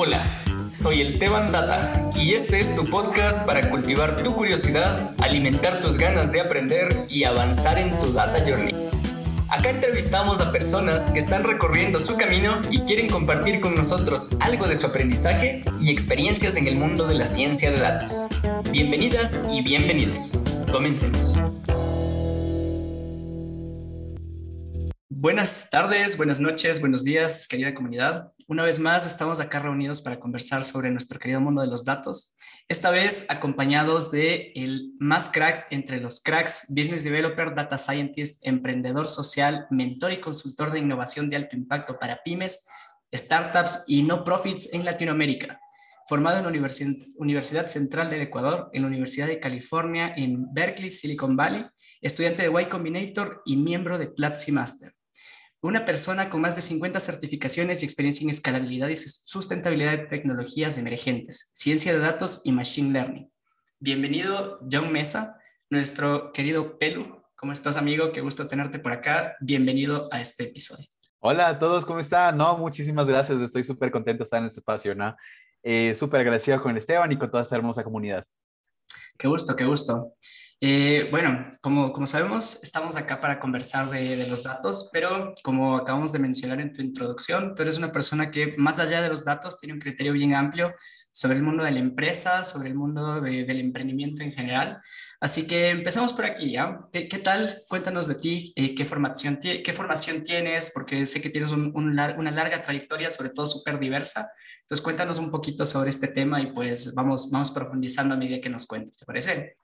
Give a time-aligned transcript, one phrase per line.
[0.00, 5.80] Hola, soy el Teban Data y este es tu podcast para cultivar tu curiosidad, alimentar
[5.80, 8.76] tus ganas de aprender y avanzar en tu Data Journey.
[9.48, 14.68] Acá entrevistamos a personas que están recorriendo su camino y quieren compartir con nosotros algo
[14.68, 18.28] de su aprendizaje y experiencias en el mundo de la ciencia de datos.
[18.70, 20.38] Bienvenidas y bienvenidos.
[20.70, 21.40] Comencemos.
[25.20, 28.32] Buenas tardes, buenas noches, buenos días, querida comunidad.
[28.46, 32.36] Una vez más estamos acá reunidos para conversar sobre nuestro querido mundo de los datos.
[32.68, 39.08] Esta vez acompañados de el más crack entre los cracks, business developer, data scientist, emprendedor
[39.08, 42.64] social, mentor y consultor de innovación de alto impacto para pymes,
[43.12, 45.60] startups y no profits en Latinoamérica.
[46.06, 51.36] Formado en la Universidad Central del Ecuador, en la Universidad de California en Berkeley, Silicon
[51.36, 51.66] Valley,
[52.00, 54.94] estudiante de Y Combinator y miembro de Platzi Master
[55.60, 60.78] una persona con más de 50 certificaciones y experiencia en escalabilidad y sustentabilidad de tecnologías
[60.78, 63.32] emergentes, ciencia de datos y machine learning.
[63.80, 65.36] Bienvenido, John Mesa,
[65.68, 67.22] nuestro querido Pelu.
[67.34, 68.12] ¿Cómo estás, amigo?
[68.12, 69.36] Qué gusto tenerte por acá.
[69.40, 70.86] Bienvenido a este episodio.
[71.18, 72.36] Hola a todos, ¿cómo están?
[72.36, 73.40] No, muchísimas gracias.
[73.40, 75.16] Estoy súper contento de estar en este espacio, ¿no?
[75.64, 78.24] Eh, súper agradecido con Esteban y con toda esta hermosa comunidad.
[79.18, 80.14] Qué gusto, qué gusto.
[80.60, 85.76] Eh, bueno, como, como sabemos, estamos acá para conversar de, de, los datos, pero como
[85.76, 89.24] acabamos de mencionar en tu introducción, tú eres una persona que más allá de los
[89.24, 90.74] datos tiene un criterio bien amplio
[91.12, 94.80] sobre el mundo de la empresa, sobre el mundo del emprendimiento en general.
[95.20, 96.80] Así que empezamos por aquí, ¿ya?
[96.92, 97.62] ¿Qué, tal?
[97.68, 101.98] Cuéntanos de ti, eh, qué, formación, qué formación tienes, porque sé que tienes un, un,
[101.98, 104.28] una larga trayectoria, sobre todo súper diversa.
[104.62, 108.50] Entonces cuéntanos un poquito sobre este tema y pues vamos, vamos profundizando a medida que
[108.50, 109.56] nos cuentes, ¿te parece?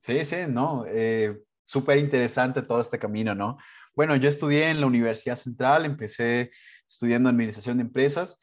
[0.00, 3.58] Sí, sí, no, eh, súper interesante todo este camino, ¿no?
[3.94, 6.50] Bueno, yo estudié en la Universidad Central, empecé
[6.86, 8.38] estudiando Administración de Empresas,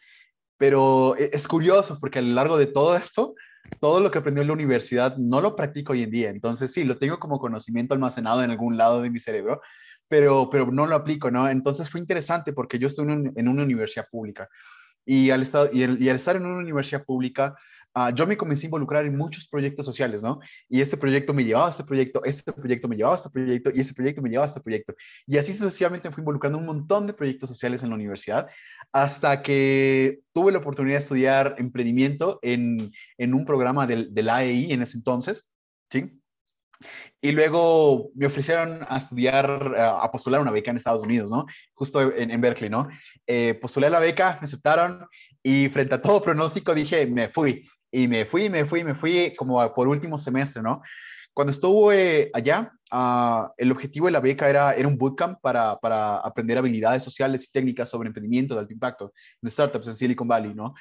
[0.57, 3.35] pero e, es curioso porque a lo largo de todo esto,
[3.79, 6.29] todo lo que aprendí en la universidad no lo practico hoy en día.
[6.29, 9.61] Entonces, sí, lo tengo como conocimiento almacenado en algún lado de mi cerebro,
[10.07, 11.49] pero, pero no lo aplico, ¿no?
[11.49, 14.49] Entonces fue interesante porque yo estoy en, una universidad pública
[15.05, 17.55] y al, estado, y, y al estar en una universidad pública,
[17.95, 20.39] uh, yo me comencé a involucrar en muchos proyectos sociales, ¿no?
[20.69, 23.71] Y este proyecto me llevaba a este proyecto, este proyecto me llevaba a este proyecto
[23.73, 24.93] y este proyecto me llevaba a este proyecto.
[25.27, 28.47] Y así sucesivamente me fui involucrando un montón de proyectos sociales en la universidad
[28.91, 34.73] hasta que tuve la oportunidad de estudiar emprendimiento en, en un programa del, del AEI
[34.73, 35.49] en ese entonces,
[35.89, 36.19] ¿sí?
[37.21, 41.45] Y luego me ofrecieron a estudiar, a postular una beca en Estados Unidos, ¿no?
[41.73, 42.89] Justo en, en Berkeley, ¿no?
[43.25, 45.07] Eh, postulé la beca, me aceptaron
[45.41, 47.65] y frente a todo pronóstico dije, me fui.
[47.95, 50.81] Y me fui, me fui, me fui como por último semestre, ¿no?
[51.31, 56.17] Cuando estuve allá, uh, el objetivo de la beca era, era un bootcamp para, para
[56.17, 60.55] aprender habilidades sociales y técnicas sobre emprendimiento de alto impacto en startups en Silicon Valley,
[60.55, 60.73] ¿no?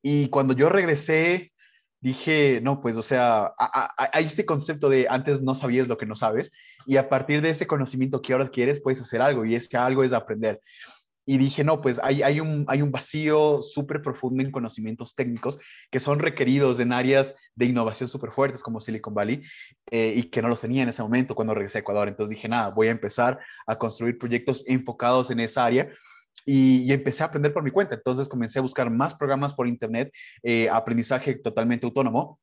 [0.00, 1.52] Y cuando yo regresé,
[2.00, 3.52] dije, no, pues, o sea,
[3.96, 6.52] hay este concepto de antes no sabías lo que no sabes
[6.86, 9.76] y a partir de ese conocimiento que ahora adquieres puedes hacer algo y es que
[9.76, 10.60] algo es aprender
[11.26, 15.60] y dije, no, pues hay, hay, un, hay un vacío súper profundo en conocimientos técnicos
[15.90, 19.42] que son requeridos en áreas de innovación súper fuertes como Silicon Valley
[19.90, 22.08] eh, y que no los tenía en ese momento cuando regresé a Ecuador.
[22.08, 25.90] Entonces dije, nada, voy a empezar a construir proyectos enfocados en esa área.
[26.46, 27.94] Y, empecé a aprender por mi cuenta.
[27.94, 30.10] Entonces comencé a buscar más programas por Internet,
[30.42, 32.40] eh, aprendizaje totalmente autónomo.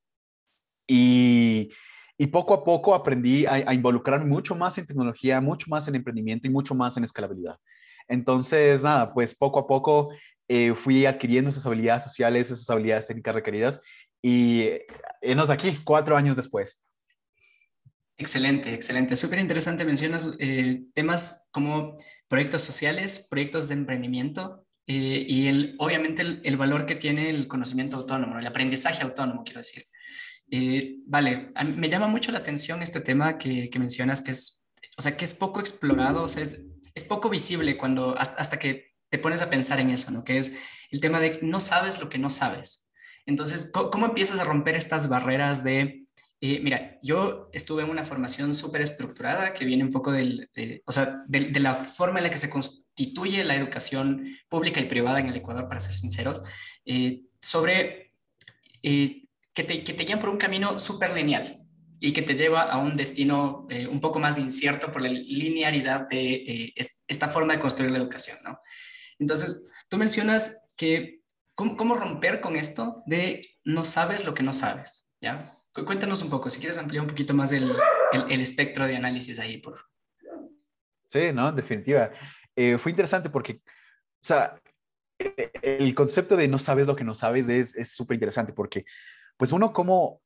[0.87, 1.71] Y,
[2.17, 5.95] y poco a poco aprendí a, a involucrarme mucho más en tecnología, mucho más en
[5.95, 7.57] emprendimiento y mucho más en escalabilidad.
[8.07, 10.09] Entonces, nada, pues poco a poco
[10.47, 13.81] eh, fui adquiriendo esas habilidades sociales, esas habilidades técnicas requeridas
[14.21, 14.69] y
[15.21, 16.85] enos aquí, cuatro años después.
[18.17, 19.15] Excelente, excelente.
[19.15, 19.85] Súper interesante.
[19.85, 21.95] Mencionas eh, temas como
[22.27, 27.97] proyectos sociales, proyectos de emprendimiento eh, y el, obviamente el, valor que tiene el conocimiento
[27.97, 29.85] autónomo, el aprendizaje autónomo, quiero decir.
[30.49, 35.01] Eh, vale, me llama mucho la atención este tema que, que, mencionas, que es, o
[35.01, 36.65] sea, que es poco explorado, o sea, es,
[36.97, 40.23] es poco visible cuando hasta, que te pones a pensar en eso, ¿no?
[40.23, 40.57] Que es
[40.91, 42.91] el tema de no sabes lo que no sabes.
[43.25, 46.05] Entonces, ¿cómo, empiezas a romper estas barreras de,
[46.41, 50.81] eh, mira, yo estuve en una formación súper estructurada que viene un poco del, de,
[50.85, 55.19] o sea, de, la forma en la que se constituye la educación pública y privada
[55.19, 56.41] en el Ecuador, para ser sinceros,
[56.85, 58.13] eh, sobre
[58.81, 61.66] eh, que, te, que llevan por un camino súper lineal,
[61.99, 66.07] y que te lleva a un destino eh, un poco más incierto por la linearidad
[66.07, 66.73] de eh,
[67.07, 68.59] esta forma de construir la educación, ¿no?
[69.19, 71.21] Entonces, tú mencionas que,
[71.55, 75.11] ¿cómo, ¿cómo, romper con esto de no sabes lo que no sabes?
[75.21, 75.53] ¿Ya?
[75.73, 77.71] Cuéntanos un poco, si quieres ampliar un poquito más el,
[78.11, 79.77] el, el espectro de análisis ahí, por.
[81.07, 82.11] Sí, no, en definitiva.
[82.55, 84.55] Eh, fue interesante porque, o sea,
[85.61, 88.85] el concepto de no sabes lo que no sabes es súper interesante porque,
[89.37, 90.21] pues uno como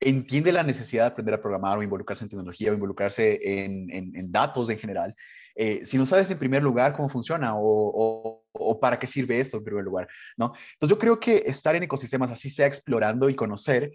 [0.00, 4.30] entiende la necesidad de aprender a programar o involucrarse en tecnología o involucrarse en, en,
[4.30, 5.14] datos en general,
[5.54, 9.56] eh, si no sabes en primer lugar cómo funciona o, o, para qué sirve esto
[9.56, 10.06] en primer lugar,
[10.36, 10.52] ¿no?
[10.74, 13.92] Entonces yo creo que estar en ecosistemas así sea explorando y conocer,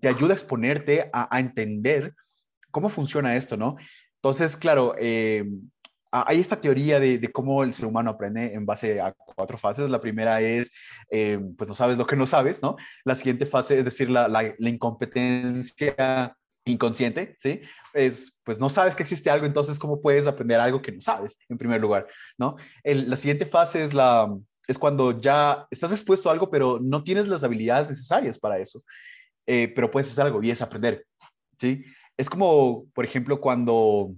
[0.00, 2.14] te ayuda a exponerte a, a entender
[2.70, 3.76] cómo funciona esto, ¿no?
[4.22, 5.44] Entonces, claro, eh,
[6.12, 9.88] hay esta teoría de, cómo el ser humano aprende en base a cuatro fases.
[9.88, 10.70] La primera es,
[11.10, 12.76] eh, pues no sabes lo que no sabes, ¿no?
[13.04, 16.36] La siguiente fase es decir, la, la, incompetencia
[16.66, 17.62] inconsciente, ¿sí?
[17.94, 21.38] Es, pues no sabes que existe algo, entonces, ¿cómo puedes aprender algo que no sabes,
[21.48, 22.06] en primer lugar,
[22.38, 22.56] ¿no?
[22.84, 24.32] la siguiente fase es la,
[24.68, 28.84] es cuando ya estás expuesto a algo, pero no tienes las habilidades necesarias para eso,
[29.46, 31.04] eh, pero puedes hacer algo y es aprender,
[31.58, 31.84] ¿sí?
[32.16, 34.14] Es como, por ejemplo, cuando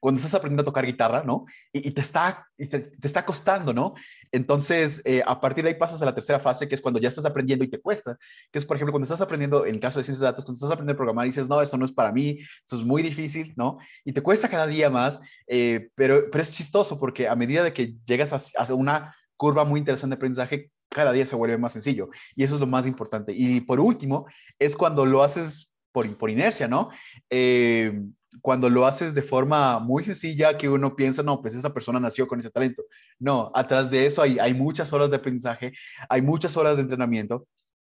[0.00, 1.46] cuando estás aprendiendo a tocar guitarra, ¿no?
[1.72, 3.94] Y, te, está, te, está costando, ¿no?
[4.32, 7.08] Entonces, eh, a partir de ahí pasas a la tercera fase, que es cuando ya
[7.08, 8.16] estás aprendiendo y te cuesta,
[8.50, 10.56] que es, por ejemplo, cuando estás aprendiendo, en el caso de ciencias de datos, cuando
[10.56, 13.02] estás aprendiendo a programar y dices, no, esto no es para mí, esto es muy
[13.02, 13.78] difícil, ¿no?
[14.04, 17.72] Y te cuesta cada día más, eh, pero, pero es chistoso porque a medida de
[17.72, 21.72] que llegas a, a una curva muy interesante de aprendizaje, cada día se vuelve más
[21.72, 22.10] sencillo.
[22.34, 23.32] Y eso es lo más importante.
[23.34, 24.26] Y por último,
[24.58, 26.90] es cuando lo haces por, por inercia, ¿no?
[27.28, 28.02] Eh,
[28.42, 32.28] cuando lo haces de forma muy sencilla que uno piensa, no, pues esa persona nació
[32.28, 32.84] con ese talento.
[33.18, 35.72] No, atrás de eso hay, hay muchas horas de aprendizaje,
[36.08, 37.46] hay muchas horas de entrenamiento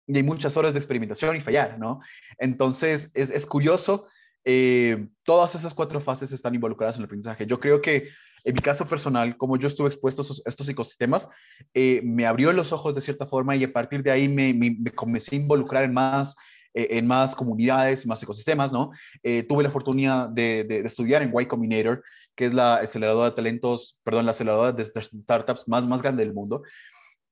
[0.07, 2.01] y hay muchas horas de experimentación y fallar, ¿no?
[2.39, 4.07] Entonces, es, es curioso,
[4.45, 7.47] eh, todas esas cuatro fases están involucradas en el aprendizaje.
[7.47, 8.09] Yo creo que
[8.45, 11.29] en mi caso personal, como yo estuve expuesto a estos ecosistemas,
[11.75, 14.77] eh, me abrió los ojos de cierta forma y a partir de ahí me, me,
[14.79, 16.37] me comencé a involucrar en más
[16.77, 18.91] eh, en más comunidades, más ecosistemas, ¿no?
[19.23, 23.99] Eh, tuve la oportunidad de, estudiar en Y Combinator, que es la aceleradora de talentos,
[24.05, 26.63] perdón, la aceleradora de startups más, más grande del mundo.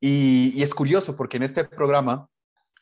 [0.00, 2.26] Y, es curioso porque en este programa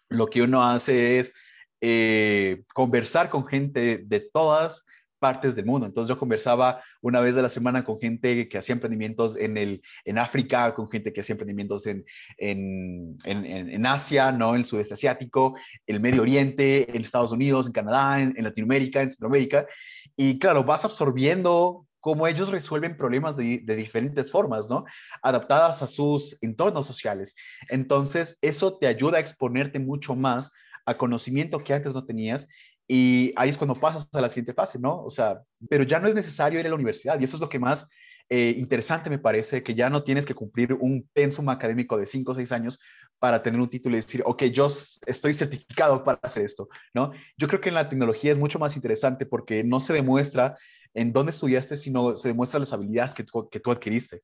[0.09, 1.35] lo que uno hace es
[1.81, 4.87] eh, conversar con gente de todas
[5.23, 5.87] partes del mundo.
[5.87, 9.81] Entonces yo conversaba una vez a la semana con gente que hacía emprendimientos en, el,
[10.05, 12.05] en África, con gente que hacía emprendimientos en,
[12.39, 14.51] en, en, Asia, ¿no?
[14.51, 15.55] en el sudeste asiático,
[15.87, 19.65] el Medio Oriente, en Estados Unidos, en Canadá, en, Latinoamérica, en Centroamérica.
[20.17, 24.85] Y claro, vas absorbiendo cómo ellos resuelven problemas de, de, diferentes formas, ¿no?
[25.23, 27.37] Adaptadas a sus entornos sociales.
[27.69, 30.51] Entonces, eso te ayuda a exponerte mucho más
[30.85, 32.49] a conocimiento que antes no tenías
[32.89, 35.03] y ahí es cuando pasas a la siguiente fase, ¿no?
[35.05, 37.49] O sea, pero ya no es necesario ir a la universidad y eso es lo
[37.49, 37.89] que más
[38.29, 42.33] eh, interesante me parece, que ya no tienes que cumplir un pensum académico de 5
[42.33, 42.81] o 6 años
[43.19, 47.13] para tener un título y decir, ok, yo estoy certificado para hacer esto, ¿no?
[47.37, 50.57] Yo creo que en la tecnología es mucho más interesante porque no se demuestra
[50.95, 54.23] en dónde estudiaste, sino se demuestra las habilidades que tú, que tú adquiriste.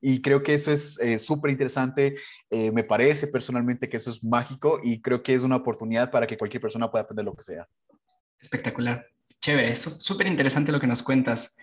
[0.00, 2.14] Y creo que eso es eh, súper interesante.
[2.50, 6.26] Eh, me parece personalmente que eso es mágico y creo que es una oportunidad para
[6.26, 7.68] que cualquier persona pueda aprender lo que sea.
[8.40, 9.06] Espectacular.
[9.40, 11.56] Chévere, súper interesante lo que nos cuentas.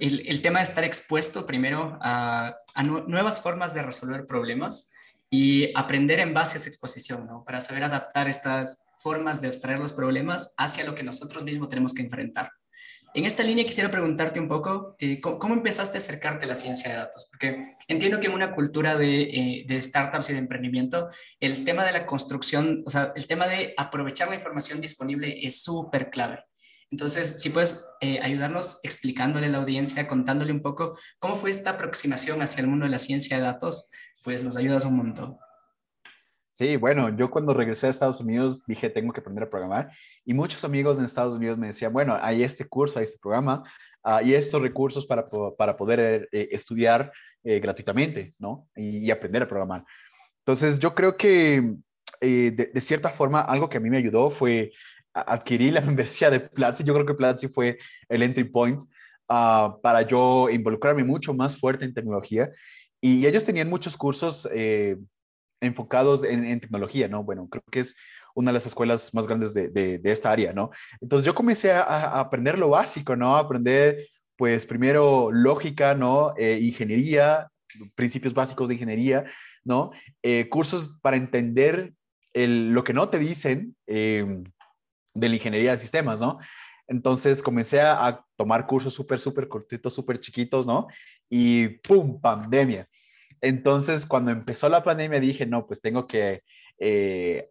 [0.00, 2.56] El, tema de estar expuesto primero a,
[3.06, 4.92] nuevas formas de resolver problemas
[5.30, 7.44] y aprender en base a esa exposición, ¿no?
[7.44, 11.92] Para saber adaptar estas formas de abstraer los problemas hacia lo que nosotros mismos tenemos
[11.92, 12.50] que enfrentar.
[13.18, 16.88] En esta línea quisiera preguntarte un poco, eh, ¿cómo, empezaste a acercarte a la ciencia
[16.88, 17.26] de datos?
[17.28, 21.08] Porque entiendo que en una cultura de, eh, startups y de emprendimiento,
[21.40, 25.64] el tema de la construcción, o sea, el tema de aprovechar la información disponible es
[25.64, 26.44] súper clave.
[26.92, 31.70] Entonces, si puedes eh, ayudarnos explicándole a la audiencia, contándole un poco cómo fue esta
[31.70, 33.90] aproximación hacia el mundo de la ciencia de datos,
[34.22, 35.38] pues nos ayudas un montón.
[36.58, 39.92] Sí, bueno, yo cuando regresé a Estados Unidos dije, tengo que aprender a programar.
[40.24, 43.62] Y muchos amigos en Estados Unidos me decían, bueno, hay este curso, hay este programa
[44.02, 47.12] uh, y estos recursos para, para poder eh, estudiar
[47.44, 48.66] eh, gratuitamente, ¿no?
[48.74, 49.84] Y, aprender a programar.
[50.40, 51.76] Entonces, yo creo que
[52.20, 54.72] eh, de, cierta forma, algo que a mí me ayudó fue
[55.12, 56.82] adquirir la membresía de Platzi.
[56.82, 58.82] Yo creo que Platzi fue el entry point
[59.28, 62.50] uh, para yo involucrarme mucho más fuerte en tecnología.
[63.00, 64.48] Y ellos tenían muchos cursos
[65.60, 67.24] enfocados en, tecnología, ¿no?
[67.24, 67.96] Bueno, creo que es
[68.34, 70.70] una de las escuelas más grandes de, esta área, ¿no?
[71.00, 73.36] Entonces yo comencé a, aprender lo básico, ¿no?
[73.36, 76.34] A aprender, pues primero lógica, ¿no?
[76.36, 77.48] Eh, ingeniería,
[77.94, 79.24] principios básicos de ingeniería,
[79.64, 79.90] ¿no?
[80.22, 81.92] Eh, cursos para entender
[82.34, 84.44] lo que no te dicen em,
[85.14, 86.38] de la ingeniería de sistemas, ¿no?
[86.86, 90.86] Entonces comencé a tomar cursos súper, súper cortitos, súper chiquitos, ¿no?
[91.28, 92.20] Y ¡pum!
[92.20, 92.86] Pandemia.
[93.40, 96.40] Entonces, cuando empezó la pandemia, dije, no, pues tengo que
[96.78, 97.50] eh,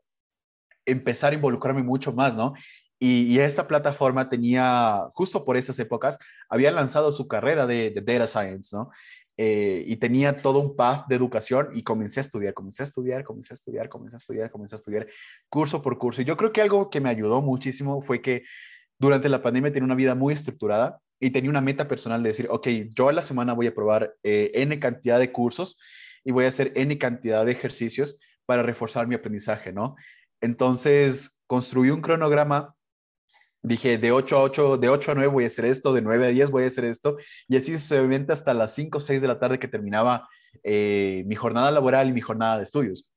[0.85, 2.53] empezar a involucrarme mucho más, ¿no?
[2.99, 6.17] Y, esta plataforma tenía, justo por esas épocas,
[6.49, 8.89] había lanzado su carrera de, Data Science, ¿no?
[9.37, 13.23] eh, y tenía todo un path de educación y comencé a estudiar, comencé a estudiar,
[13.23, 15.07] comencé a estudiar, comencé a estudiar, comencé a estudiar
[15.47, 16.21] curso por curso.
[16.21, 18.43] Y yo creo que algo que me ayudó muchísimo fue que
[18.97, 22.47] durante la pandemia tenía una vida muy estructurada y tenía una meta personal de decir,
[22.49, 25.79] ok, yo a la semana voy a probar eh, N cantidad de cursos
[26.23, 29.95] y voy a hacer N cantidad de ejercicios para reforzar mi aprendizaje, ¿no?
[30.41, 32.77] Entonces, construí un cronograma
[33.67, 36.27] dije de 8 a 8, de 8 a 9 voy a hacer esto, de 9
[36.27, 39.27] a 10 voy a hacer esto, y así sucesivamente hasta las 5 o 6 de
[39.27, 40.27] la tarde que terminaba
[40.63, 43.07] eh, mi jornada laboral y mi jornada de estudios.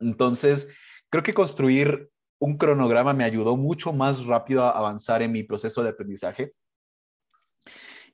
[0.00, 0.68] Entonces,
[1.10, 2.08] creo que construir
[2.40, 6.52] un cronograma me ayudó mucho más rápido a avanzar en mi proceso de aprendizaje.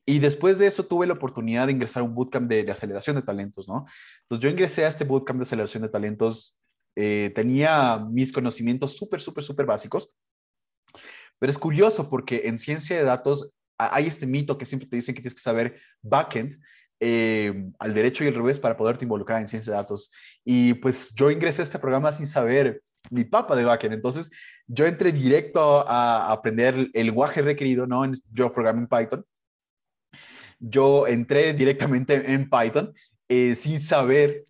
[0.07, 3.23] Y después de eso tuve la oportunidad de ingresar a un bootcamp de, aceleración de
[3.23, 3.87] talentos, ¿no?
[4.23, 6.59] Entonces yo ingresé a este bootcamp de aceleración de talentos,
[6.97, 10.15] eh, tenía mis conocimientos súper, súper, súper básicos,
[11.39, 15.15] pero es curioso porque en ciencia de datos hay este mito que siempre te dicen
[15.15, 16.55] que tienes que saber backend,
[17.01, 20.13] eh, al derecho y al revés para poderte involucrar en ciencia de datos.
[20.45, 23.95] Y pues yo ingresé a este programa sin saber mi papa de backend.
[23.95, 24.31] Entonces
[24.67, 28.11] yo entré directo a, aprender el lenguaje requerido, ¿no?
[28.31, 29.25] Yo programé en Python.
[30.59, 32.95] Yo entré directamente en Python
[33.29, 34.47] eh, sin saber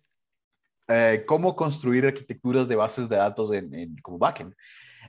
[0.87, 4.53] eh, cómo construir arquitecturas de bases de datos en, en como backend.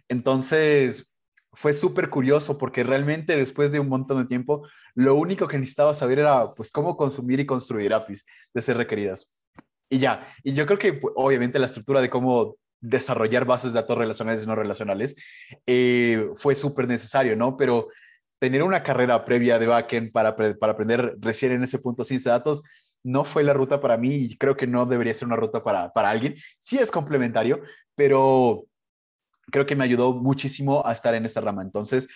[0.09, 1.11] Entonces,
[1.53, 5.95] fue súper curioso porque realmente después de un montón de tiempo, lo único que necesitaba
[5.95, 9.38] saber era pues cómo consumir y construir APIs de ser requeridas.
[9.88, 13.81] Y ya, y yo creo que pues, obviamente la estructura de cómo desarrollar bases de
[13.81, 15.17] datos relacionales y no relacionales
[15.67, 17.57] eh, fue súper necesario, ¿no?
[17.57, 17.88] Pero
[18.38, 22.38] tener una carrera previa de backend para, para aprender recién en ese punto ciencia de
[22.38, 22.62] datos
[23.02, 25.93] no fue la ruta para mí y creo que no debería ser una ruta para,
[25.93, 26.35] para alguien.
[26.59, 27.62] Sí es complementario,
[27.95, 28.66] pero
[29.50, 31.62] creo que me ayudó muchísimo a estar en esta rama.
[31.62, 32.09] Entonces,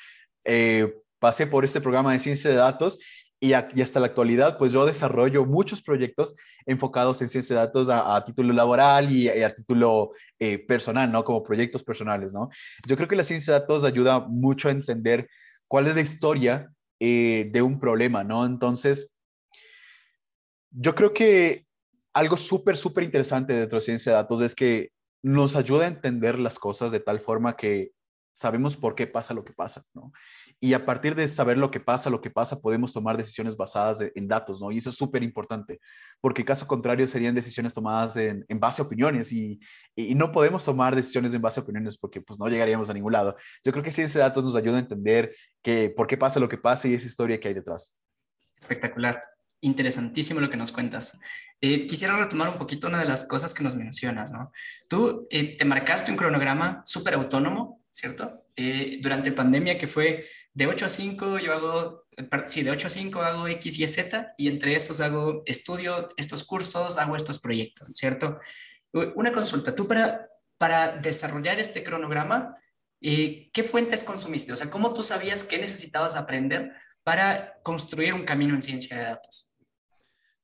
[0.44, 2.98] eh, pasé por este programa de ciencia de datos
[3.38, 6.36] y, hasta la actualidad, pues yo desarrollo muchos proyectos
[6.66, 11.24] enfocados en ciencia de datos a, título laboral y, a título eh, personal, ¿no?
[11.24, 12.50] Como proyectos personales, ¿no?
[12.86, 15.28] Yo creo que la ciencia de datos ayuda mucho a entender
[15.70, 18.44] cuál es la historia eh, de un problema, ¿no?
[18.44, 19.12] Entonces,
[20.72, 21.64] yo creo que
[22.12, 24.90] algo súper, súper interesante dentro de ciencia de datos es que
[25.22, 27.92] nos ayuda a entender las cosas de tal forma que
[28.32, 30.12] sabemos por qué pasa lo que pasa, ¿no?
[30.62, 34.04] Y a partir de saber lo que pasa, lo que pasa, podemos tomar decisiones basadas
[34.14, 34.70] en datos, ¿no?
[34.70, 35.80] Y eso es súper importante,
[36.20, 39.58] porque caso contrario serían decisiones tomadas en, base a opiniones y,
[40.14, 43.36] no podemos tomar decisiones en base a opiniones porque pues no llegaríamos a ningún lado.
[43.64, 46.48] Yo creo que sí, ese datos nos ayuda a entender que, por qué pasa lo
[46.48, 47.98] que pasa y esa historia que hay detrás.
[48.58, 51.18] Espectacular interesantísimo lo que nos cuentas.
[51.60, 54.52] Eh, quisiera retomar un poquito una de las cosas que nos mencionas, ¿no?
[54.88, 58.46] Tú eh, te marcaste un cronograma súper autónomo, ¿cierto?
[58.56, 62.06] Eh, durante pandemia que fue de 8 a 5, yo hago,
[62.46, 66.44] sí, de 8 a 5 hago X, Y, Z, y entre esos hago estudio estos
[66.44, 68.38] cursos, hago estos proyectos, ¿cierto?
[68.92, 72.56] Una consulta, tú para, para desarrollar este cronograma,
[73.00, 74.52] ¿qué fuentes consumiste?
[74.52, 79.04] O sea, ¿cómo tú sabías qué necesitabas aprender para construir un camino en ciencia de
[79.04, 79.54] datos?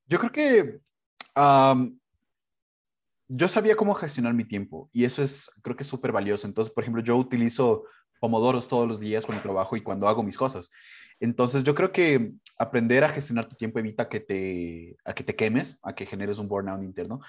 [0.06, 0.80] Yo creo que
[3.28, 6.46] yo sabía cómo gestionar mi tiempo y eso es, creo que es súper valioso.
[6.46, 7.84] Entonces, por ejemplo, yo utilizo
[8.20, 10.70] pomodoros todos los días cuando trabajo y cuando hago mis cosas.
[11.20, 15.34] Entonces, yo creo que aprender a gestionar tu tiempo evita que te, a que te
[15.34, 17.20] quemes, a que generes un burnout interno.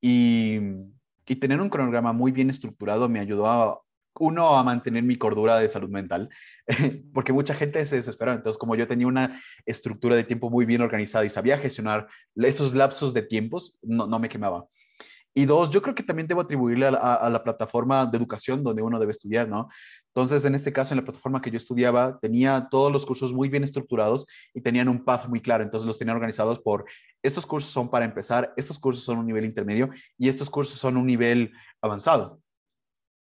[0.00, 0.58] Y,
[1.26, 3.80] y tener un cronograma muy bien estructurado me ayudó a
[4.20, 6.28] uno, a mantener mi cordura de salud mental,
[7.14, 8.32] porque mucha gente se desespera.
[8.32, 12.74] Entonces, como yo tenía una estructura de tiempo muy bien organizada y sabía gestionar esos
[12.74, 14.66] lapsos de tiempos, no, no me quemaba.
[15.38, 18.98] Y dos, yo creo que también debo atribuirle a, la plataforma de educación donde uno
[18.98, 19.68] debe estudiar, ¿no?
[20.06, 23.50] Entonces, en este caso, en la plataforma que yo estudiaba, tenía todos los cursos muy
[23.50, 25.62] bien estructurados y tenían un path muy claro.
[25.62, 26.86] Entonces, los tenía organizados por,
[27.22, 30.96] estos cursos son para empezar, estos cursos son un nivel intermedio y estos cursos son
[30.96, 32.40] un nivel avanzado.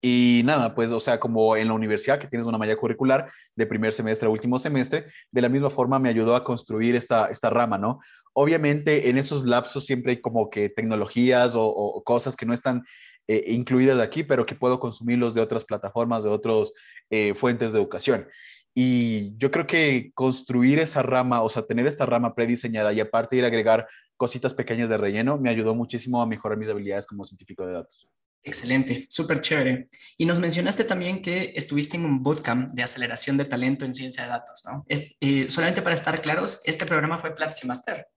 [0.02, 3.66] Y nada, pues, o sea, como en la universidad que tienes una malla curricular de
[3.66, 7.50] primer semestre a último semestre, de la misma forma me ayudó a construir esta, esta
[7.50, 8.00] rama, ¿no?
[8.34, 12.84] Obviamente en esos lapsos siempre hay como que tecnologías o, cosas que no están
[13.28, 16.72] eh, incluidas aquí, pero que puedo consumirlos de otras plataformas, de otras
[17.10, 18.28] eh, fuentes de educación.
[18.76, 23.36] Y yo creo que construir esa rama, o sea, tener esta rama prediseñada y aparte
[23.36, 23.88] ir a agregar
[24.18, 28.08] cositas pequeñas de relleno, me ayudó muchísimo a mejorar mis habilidades como científico de datos.
[28.48, 29.90] Excelente, súper chévere.
[30.18, 34.24] Y nos mencionaste también que estuviste en un bootcamp de aceleración de talento en ciencia
[34.24, 34.86] de datos, ¿no?
[34.88, 38.08] Es, eh, solamente para estar claros, este programa fue Platzi Master.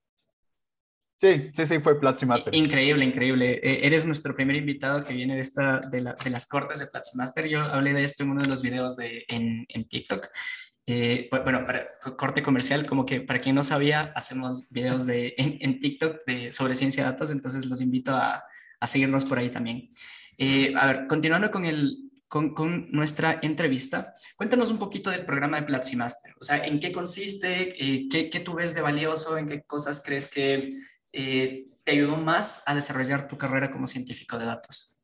[1.21, 2.55] Sí, sí, sí, fue Platzi Master.
[2.55, 3.55] Increíble, increíble.
[3.55, 7.49] Eh, eres nuestro primer invitado que viene de, esta, de, las cortes de Platzi Master.
[7.49, 10.29] Yo hablé de esto en uno de los videos de, en, en TikTok.
[10.87, 15.81] Eh, bueno, para corte comercial, como que para quien no sabía, hacemos videos de, en,
[15.81, 18.45] TikTok de, sobre ciencia de datos, entonces los invito a,
[18.81, 19.91] a seguirnos por ahí también.
[20.43, 25.67] Eh, a ver, continuando con, el, con, nuestra entrevista, cuéntanos un poquito del programa de
[25.67, 26.35] Platzi Master.
[26.41, 27.77] O sea, ¿en qué consiste?
[27.79, 29.37] Eh, qué, ¿qué, tú ves de valioso?
[29.37, 30.71] ¿En qué cosas crees que
[31.13, 34.99] te ayudó más a desarrollar tu carrera como científico de datos?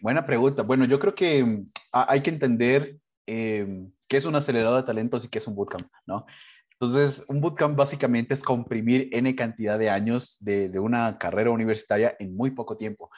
[0.00, 0.62] Buena pregunta.
[0.62, 5.24] Bueno, yo creo que mm, hay que entender eh, qué es un acelerador de talentos
[5.24, 6.26] y qué es un bootcamp, ¿no?
[6.72, 12.34] Entonces, un bootcamp básicamente es comprimir N cantidad de años de, una carrera universitaria en
[12.34, 13.10] muy poco tiempo.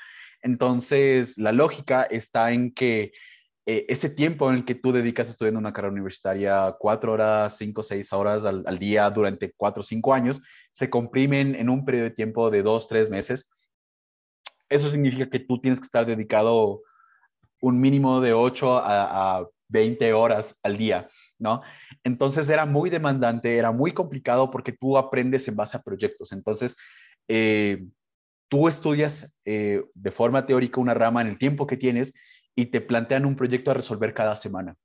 [0.45, 3.11] Entonces, la lógica está en que
[3.67, 7.83] eh, ese tiempo en el que tú dedicas estudiando una carrera universitaria, cuatro horas, cinco,
[7.83, 12.11] seis horas al, día durante cuatro o cinco años, se comprimen en un periodo de
[12.13, 13.49] tiempo de dos, tres meses
[14.69, 16.83] eso significa que tú tienes que estar dedicado
[17.61, 21.09] un mínimo de 8 a, 20 horas al día,
[21.39, 21.59] ¿no?
[22.05, 26.33] Entonces era muy demandante, era muy complicado porque tú aprendes en base a proyectos.
[26.33, 26.77] Entonces,
[27.29, 27.85] eh,
[28.55, 32.15] tú estudias eh, de forma teórica una rama en el tiempo que tienes
[32.55, 34.77] y te plantean un proyecto a resolver cada semana.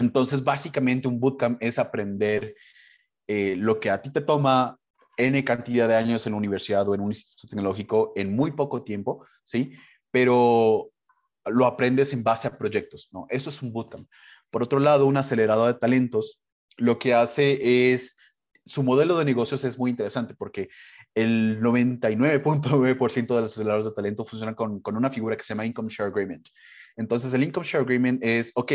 [0.00, 2.56] Entonces, básicamente un bootcamp es aprender
[3.28, 4.76] eh, lo que a ti te toma
[5.16, 8.82] N cantidad de años en la universidad o en un instituto tecnológico en muy poco
[8.82, 9.74] tiempo, ¿sí?
[10.10, 10.90] Pero
[11.46, 13.28] lo aprendes en base a proyectos, ¿no?
[13.30, 14.08] Eso es un bootcamp.
[14.50, 16.42] Por otro lado, un acelerador de talentos
[16.76, 18.16] lo que hace es,
[18.64, 20.70] su modelo de negocios es muy interesante porque
[21.14, 25.66] el 99.9% de los aceleradores de talento funcionan con, con una figura que se llama
[25.66, 26.48] Income Share Agreement.
[26.96, 28.72] Entonces, el Income Share Agreement es, ok,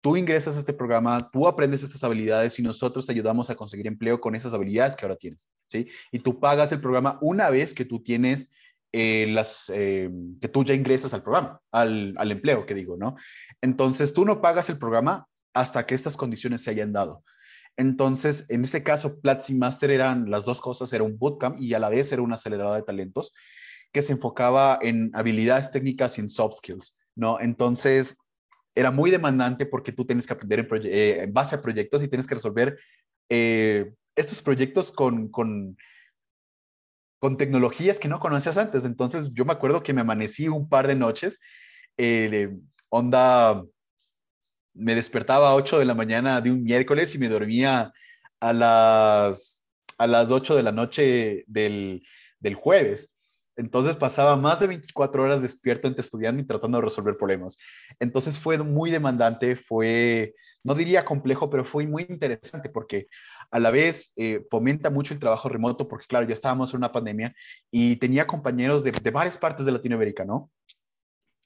[0.00, 3.86] tú ingresas a este programa, tú aprendes estas habilidades y nosotros te ayudamos a conseguir
[3.86, 5.88] empleo con esas habilidades que ahora tienes, ¿sí?
[6.10, 8.50] Y tú pagas el programa una vez que tú tienes
[8.92, 10.10] eh, las, eh,
[10.40, 13.16] que tú ya ingresas al programa, al, al, empleo, que digo, ¿no?
[13.60, 17.22] Entonces, tú no pagas el programa hasta que estas condiciones se hayan dado.
[17.76, 21.78] Entonces, en este caso, Platzi Master eran las dos cosas, era un bootcamp y a
[21.78, 23.32] la vez era una aceleradora de talentos
[23.92, 27.40] que se enfocaba en habilidades técnicas y en soft skills, ¿no?
[27.40, 28.16] Entonces,
[28.74, 32.26] era muy demandante porque tú tienes que aprender en, eh, base a proyectos y tienes
[32.26, 32.78] que resolver
[33.28, 35.76] eh, estos proyectos con, con,
[37.20, 38.84] con, tecnologías que no conocías antes.
[38.84, 41.40] Entonces yo me acuerdo que me amanecí un par de noches,
[41.96, 42.56] eh,
[42.88, 43.64] onda,
[44.80, 47.92] me despertaba a 8 de la mañana de un miércoles y me dormía
[48.40, 49.66] a las,
[49.98, 52.02] a las 8 de la noche del,
[52.40, 53.14] del jueves.
[53.56, 57.58] Entonces pasaba más de 24 horas despierto entre estudiando y tratando de resolver problemas.
[57.98, 63.08] Entonces fue muy demandante, fue, no diría complejo, pero fue muy interesante porque
[63.50, 66.92] a la vez eh, fomenta mucho el trabajo remoto porque claro, ya estábamos en una
[66.92, 67.34] pandemia
[67.70, 70.50] y tenía compañeros de, varias partes de Latinoamérica, ¿no?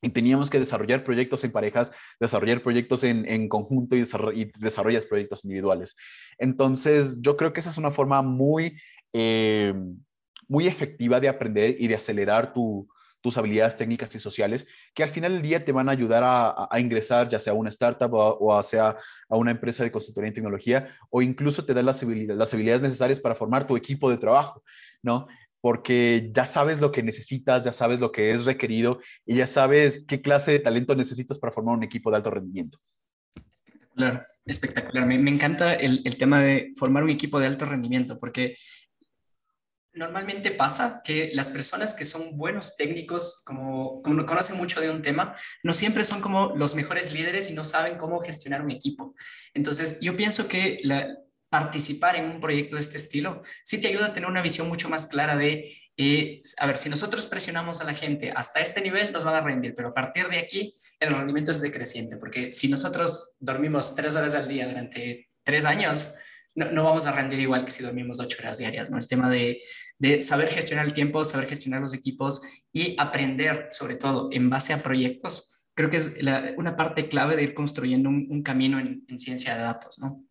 [0.05, 1.91] Y teníamos que desarrollar proyectos en parejas,
[2.21, 5.97] desarrollar proyectos en, conjunto y, y, desarrollas proyectos individuales.
[6.39, 8.77] Entonces, yo creo que esa es una forma muy
[9.15, 9.73] eh,
[10.49, 15.33] muy efectiva de aprender y de acelerar tus habilidades técnicas y sociales, que al final
[15.33, 18.63] del día te van a ayudar a, ingresar ya sea a una startup o, a,
[18.63, 22.83] sea a una empresa de consultoría en tecnología, o incluso te dan las, las habilidades
[22.83, 24.63] necesarias para formar tu equipo de trabajo,
[25.01, 25.27] ¿no?
[25.65, 30.05] Porque ya sabes lo que necesitas, ya sabes lo que es requerido y ya sabes
[30.07, 32.79] qué clase de talento necesitas para formar un equipo de alto rendimiento.
[33.35, 35.07] Espectacular, espectacular.
[35.07, 38.59] Me, encanta el, tema de formar un equipo de alto rendimiento, porque
[39.95, 45.35] normalmente pasa que las personas que son buenos técnicos, como, conocen mucho de un tema,
[45.63, 49.15] no siempre son como los mejores líderes y no saben cómo gestionar un equipo.
[49.55, 50.77] Entonces, yo pienso que
[51.55, 54.89] participar en un proyecto de este estilo sí te ayuda a tener una visión mucho
[54.89, 59.13] más clara de, eh, a ver, si nosotros presionamos a la gente hasta este nivel,
[59.13, 62.67] nos van a rendir, pero a partir de aquí el rendimiento es decreciente, porque si
[62.67, 66.09] nosotros dormimos tres horas al día durante tres años,
[66.57, 68.99] no, vamos a rendir igual que si dormimos ocho horas diarias, ¿no?
[68.99, 69.61] El tema de,
[70.23, 74.83] saber gestionar el tiempo, saber gestionar los equipos y aprender, sobre todo, en base a
[74.83, 76.19] proyectos, creo que es
[76.57, 80.25] una parte clave de ir construyendo un, camino en, ciencia de datos, ¿no?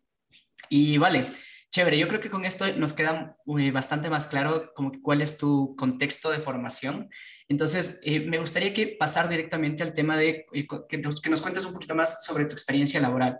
[0.68, 1.26] Y vale,
[1.74, 5.36] Chévere, yo creo que con esto nos queda eh, bastante más claro como cuál es
[5.38, 7.10] tu contexto de formación.
[7.48, 11.72] Entonces, eh, me gustaría que pasar directamente al tema de eh, que, nos, cuentes un
[11.72, 13.38] poquito más sobre tu experiencia laboral.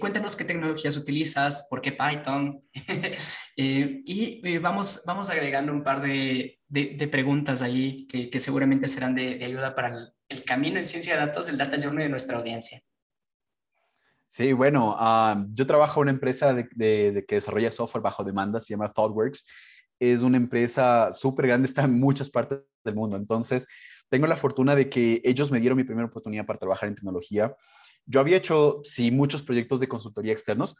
[0.00, 2.62] cuéntanos qué tecnologías utilizas, por qué Python.
[3.56, 6.60] y vamos, vamos agregando un par de,
[7.10, 11.46] preguntas ahí que, seguramente serán de, ayuda para el, el, camino en ciencia de datos
[11.46, 12.82] del Data Journey de nuestra audiencia.
[14.32, 16.66] Sí, bueno, ah, yo trabajo en una empresa de,
[17.28, 19.46] que desarrolla software bajo demanda, se llama ThoughtWorks.
[20.00, 23.18] Es una empresa súper grande, está en muchas partes del mundo.
[23.18, 23.68] Entonces,
[24.08, 27.54] tengo la fortuna de que ellos me dieron mi primera oportunidad para trabajar en tecnología.
[28.06, 30.76] Yo había hecho, sí, muchos proyectos de consultoría externos,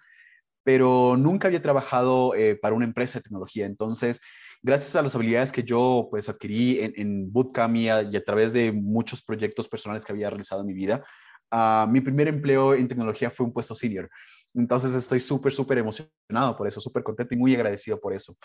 [0.65, 3.67] pero nunca había trabajado eh, para una empresa de tecnología.
[3.67, 4.23] Entonces,
[4.63, 7.33] gracias a las habilidades que yo pues adquirí en, en
[7.77, 11.05] y a, través de muchos proyectos personales que había realizado en mi vida,
[11.53, 14.09] uh, mi primer empleo en tecnología fue un puesto senior.
[14.55, 18.37] Entonces estoy súper, súper emocionado por eso, súper contento y muy agradecido por eso.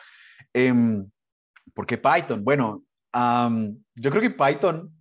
[0.54, 0.74] Eh,
[1.74, 2.44] ¿Por qué Python?
[2.44, 4.94] Bueno, um, yo creo que Python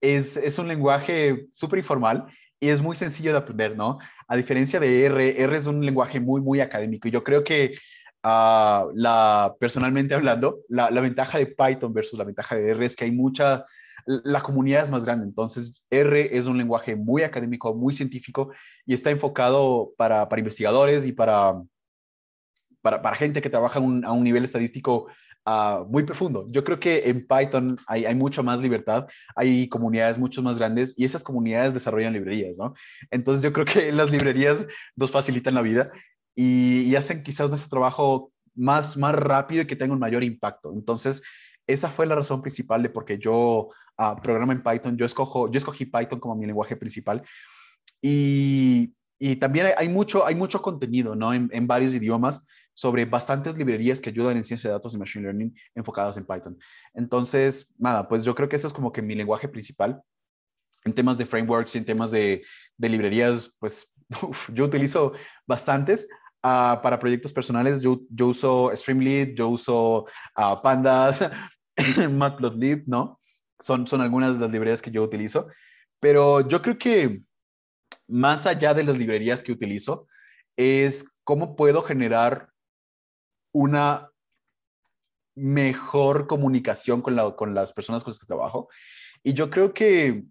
[0.00, 2.26] es, es un lenguaje súper informal
[2.58, 3.98] y es muy sencillo de aprender, ¿no?
[4.28, 7.08] A diferencia de R, R es un lenguaje muy, muy académico.
[7.08, 7.74] Y yo creo que
[8.22, 12.96] uh, la, personalmente hablando, la, la, ventaja de Python versus la ventaja de R es
[12.96, 13.64] que hay mucha,
[14.06, 15.26] la comunidad es más grande.
[15.26, 18.52] Entonces, R es un lenguaje muy académico, muy científico
[18.86, 21.62] y está enfocado para, para investigadores y para,
[22.82, 25.06] para, para, gente que trabaja a un nivel estadístico
[25.46, 26.46] uh, muy profundo.
[26.48, 30.94] Yo creo que en Python hay, hay mucha más libertad, hay comunidades mucho más grandes
[30.96, 32.74] y esas comunidades desarrollan librerías, ¿no?
[33.10, 35.90] Entonces yo creo que las librerías nos facilitan la vida
[36.34, 40.72] y, y hacen quizás nuestro trabajo más, más rápido y que tenga un mayor impacto.
[40.72, 41.22] Entonces,
[41.66, 43.68] esa fue la razón principal de por qué yo
[44.22, 44.96] programo en Python.
[44.96, 47.22] Yo, escojo, yo escogí Python como mi lenguaje principal.
[48.02, 51.34] Y, y también hay, mucho, hay mucho contenido ¿no?
[51.34, 55.54] en, varios idiomas sobre bastantes librerías que ayudan en ciencia de datos y machine learning
[55.74, 56.58] enfocadas en Python.
[56.94, 60.02] Entonces, nada, pues yo creo que ese es como que mi lenguaje principal.
[60.84, 62.42] En temas de frameworks y en temas de,
[62.78, 63.94] de librerías, pues
[64.54, 65.12] yo utilizo
[65.46, 66.08] bastantes.
[66.42, 70.06] Uh, para proyectos personales, yo, yo uso Streamlit, yo uso
[70.38, 71.28] uh, Pandas,
[72.10, 73.19] Matplotlib, ¿no?
[73.60, 75.48] Son, son algunas de las librerías que yo utilizo.
[76.00, 77.22] Pero yo creo que
[78.08, 80.08] más allá de las librerías que utilizo,
[80.56, 82.50] es cómo puedo generar
[83.52, 84.10] una
[85.34, 88.68] mejor comunicación con, la, con las personas con las que trabajo.
[89.22, 90.24] Y yo creo que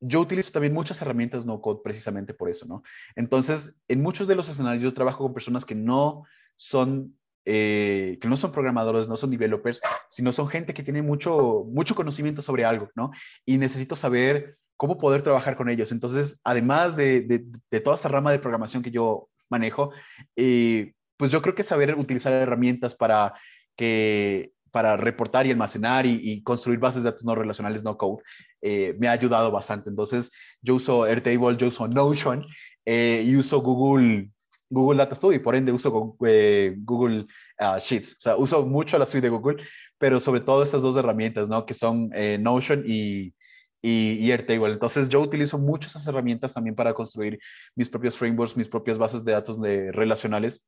[0.00, 2.82] yo utilizo también muchas herramientas no code precisamente por eso, ¿no?
[3.16, 6.24] Entonces, en muchos de los escenarios yo trabajo con personas que no
[6.56, 11.64] son eh, que no son programadores, no son developers, sino son gente que tiene mucho,
[11.68, 13.10] mucho conocimiento sobre algo, ¿no?
[13.44, 15.92] Y necesito saber cómo poder trabajar con ellos.
[15.92, 19.92] Entonces, además de, de, toda esta rama de programación que yo manejo,
[20.36, 23.34] eh, pues yo creo que saber utilizar herramientas para
[23.76, 28.24] que para reportar y almacenar y, y, construir bases de datos no relacionales, no code,
[28.60, 29.88] eh, me ha ayudado bastante.
[29.88, 32.44] Entonces, yo uso Airtable, yo uso Notion
[32.84, 34.30] eh, y uso Google,
[34.74, 37.26] Google Data Studio y por ende uso eh, Google
[37.60, 38.12] uh, Sheets.
[38.12, 39.64] O sea, uso mucho la suite de Google,
[39.98, 41.64] pero sobre todo estas dos herramientas, ¿no?
[41.64, 43.34] Que son eh, Notion y,
[43.80, 44.72] y, y, Airtable.
[44.72, 47.38] Entonces yo utilizo muchas esas herramientas también para construir
[47.74, 50.66] mis propios frameworks, mis propias bases de datos de, relacionales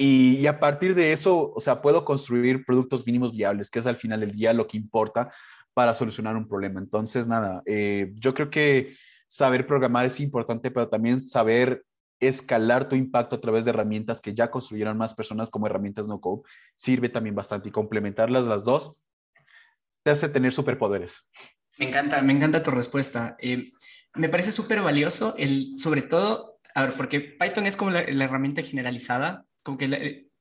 [0.00, 3.86] y, y, a partir de eso, o sea, puedo construir productos mínimos viables, que es
[3.88, 5.32] al final del día lo que importa
[5.74, 6.80] para solucionar un problema.
[6.80, 11.84] Entonces, nada, eh, yo creo que saber programar es importante, pero también saber
[12.20, 16.20] escalar tu impacto a través de herramientas que ya construyeron más personas como herramientas no
[16.20, 16.42] code
[16.74, 19.00] sirve también bastante y complementarlas las dos
[20.02, 21.30] te hace tener superpoderes.
[21.78, 23.36] Me encanta, me encanta tu respuesta.
[23.38, 23.72] Eh,
[24.14, 28.24] me parece súper valioso el, sobre todo, a ver, porque Python es como la, la
[28.24, 29.98] herramienta generalizada como que la,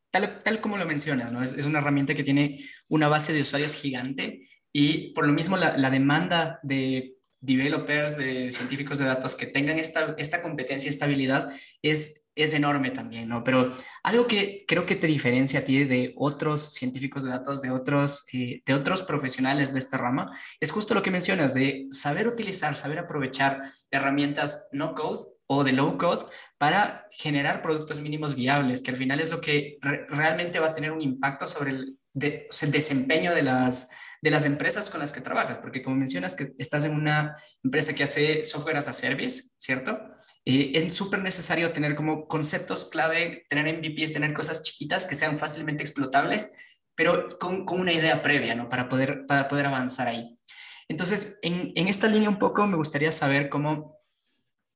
[0.09, 1.43] tal, tal como lo mencionas, ¿no?
[1.43, 5.57] Es, es, una herramienta que tiene una base de usuarios gigante y por lo mismo
[5.57, 10.89] la, la, demanda de developers, de científicos de datos que tengan esta, esta competencia y
[10.89, 13.43] estabilidad es, es enorme también, ¿no?
[13.43, 13.69] Pero
[14.03, 18.25] algo que creo que te diferencia a ti de otros científicos de datos, de otros,
[18.33, 22.75] eh, de otros profesionales de esta rama, es justo lo que mencionas, de saber utilizar,
[22.75, 26.25] saber aprovechar herramientas no code o de low code
[26.57, 30.73] para generar productos mínimos viables, que al final es lo que re realmente va a
[30.73, 33.89] tener un impacto sobre el desempeño de las,
[34.21, 37.93] de las empresas con las que trabajas, porque como mencionas que estás en una empresa
[37.93, 39.99] que hace software as a service, ¿cierto?
[40.45, 45.37] Eh, es súper necesario tener como conceptos clave, tener MVPs, tener cosas chiquitas que sean
[45.37, 46.55] fácilmente explotables,
[46.95, 48.69] pero con, con una idea previa, ¿no?
[48.69, 50.39] Para poder, para poder avanzar ahí.
[50.87, 53.93] Entonces, en, en esta línea un poco me gustaría saber cómo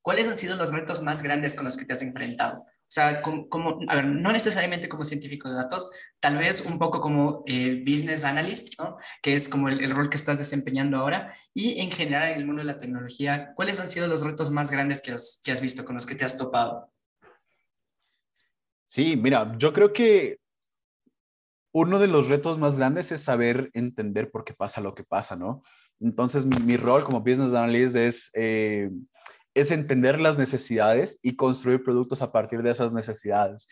[0.02, 2.66] ¿cuáles han sido los retos más grandes con los que te has enfrentado?
[2.92, 7.82] O sea, como, no necesariamente como científico de datos, tal vez un poco como eh,
[7.88, 8.98] business analyst, ¿no?
[9.22, 11.34] Que es como el, rol que estás desempeñando ahora.
[11.54, 14.72] Y en general en el mundo de la tecnología, ¿cuáles han sido los retos más
[14.72, 16.92] grandes que has, visto, con los que te has topado?
[18.88, 20.40] Sí, mira, yo creo que
[21.74, 25.38] uno de los retos más grandes es saber entender por qué pasa lo que pasa,
[25.38, 25.64] ¿no?
[26.02, 28.32] Entonces, mi, mi rol como business analyst es...
[28.34, 28.90] Eh,
[29.54, 33.68] es entender las necesidades y construir productos a partir de esas necesidades.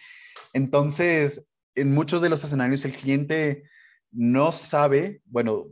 [0.53, 3.63] Entonces, en muchos de los escenarios el cliente
[4.11, 5.67] no sabe, bueno,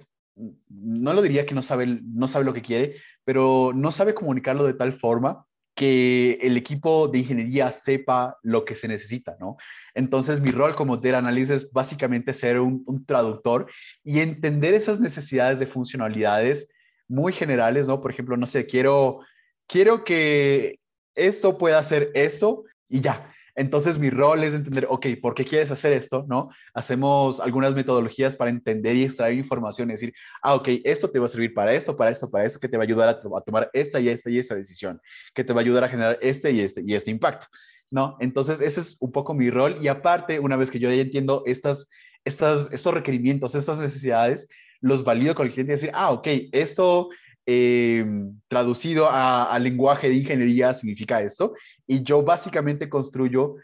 [0.70, 4.66] no lo diría que no sabe, no sabe lo que quiere, pero no sabe comunicarlo
[4.66, 5.46] de tal forma
[5.78, 9.58] que el equipo de ingeniería sepa lo que se necesita, ¿no?
[9.94, 13.70] Entonces, mi rol como data analyst es básicamente ser un, traductor
[14.04, 16.68] y entender esas necesidades de funcionalidades
[17.08, 18.02] muy generales, ¿no?
[18.02, 19.20] Por ejemplo, no sé, quiero,
[19.68, 20.80] quiero que
[21.16, 23.34] esto pueda hacer eso y ya.
[23.58, 26.26] Entonces mi rol es entender, ok, ¿por qué quieres hacer esto?
[26.30, 26.50] ¿No?
[26.76, 31.26] Hacemos algunas metodologías para entender y extraer información y decir, ah, ok, esto te va
[31.26, 33.72] a servir para esto, para esto, para esto, que te va a ayudar a, tomar
[33.74, 35.02] esta y esta y esta decisión,
[35.34, 37.48] que te va a ayudar a generar este y este y este impacto,
[37.90, 38.16] ¿no?
[38.20, 41.42] Entonces ese es un poco mi rol y aparte, una vez que yo ya entiendo
[41.48, 41.90] estas,
[42.26, 44.50] estas, estos requerimientos, estas necesidades,
[44.82, 47.10] los valido con el cliente y decir, ah, ok, esto
[47.50, 48.06] eh,
[48.50, 51.54] traducido a, lenguaje de ingeniería significa esto.
[51.88, 53.56] Y yo básicamente construyo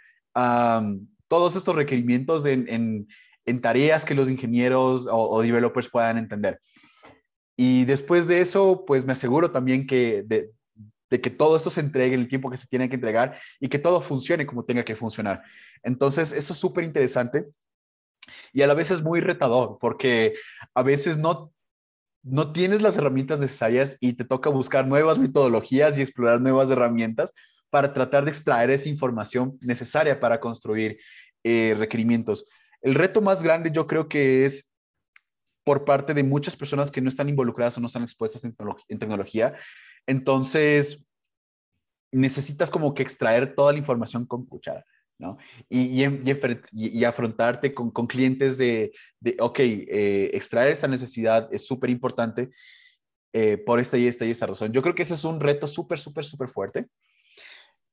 [1.28, 3.08] todos estos requerimientos en,
[3.62, 6.60] tareas que los ingenieros o, developers puedan entender.
[7.58, 10.50] Y después de eso, pues me aseguro también que de,
[11.22, 13.78] que todo esto se entregue en el tiempo que se tiene que entregar y que
[13.78, 15.44] todo funcione como tenga que funcionar.
[15.84, 17.48] Entonces, eso es súper interesante
[18.54, 20.36] y a la vez es muy retador porque
[20.74, 21.53] a veces no
[22.24, 27.34] no tienes las herramientas necesarias y te toca buscar nuevas metodologías y explorar nuevas herramientas
[27.70, 31.00] para tratar de extraer esa información necesaria para construir
[31.44, 32.46] eh, requerimientos.
[32.82, 34.74] El reto más grande yo creo que es
[35.64, 38.56] por parte de muchas personas que no están involucradas o no están expuestas en,
[39.00, 39.56] tecnología.
[40.06, 41.06] Entonces,
[42.12, 44.86] necesitas como que extraer toda la información con cuchara.
[45.70, 46.04] Y,
[46.72, 48.92] y, afrontarte con, clientes de,
[49.40, 52.50] ok, eh, extraer esta necesidad es súper importante
[53.32, 54.74] eh, por esta y esta y esta razón.
[54.74, 56.88] Yo creo que ese es un reto súper, súper, súper fuerte.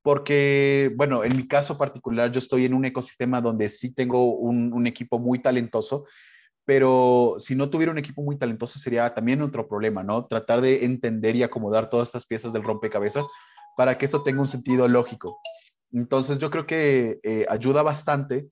[0.03, 4.87] Porque, bueno, en mi caso particular, yo estoy en un ecosistema donde sí tengo un
[4.87, 6.07] equipo muy talentoso,
[6.71, 10.27] pero si no tuviera un equipo muy talentoso sería también otro problema, ¿no?
[10.27, 13.27] Tratar de entender y acomodar todas estas piezas del rompecabezas
[13.77, 15.41] para que esto tenga un sentido lógico.
[15.93, 18.49] Entonces yo creo que eh, ayuda bastante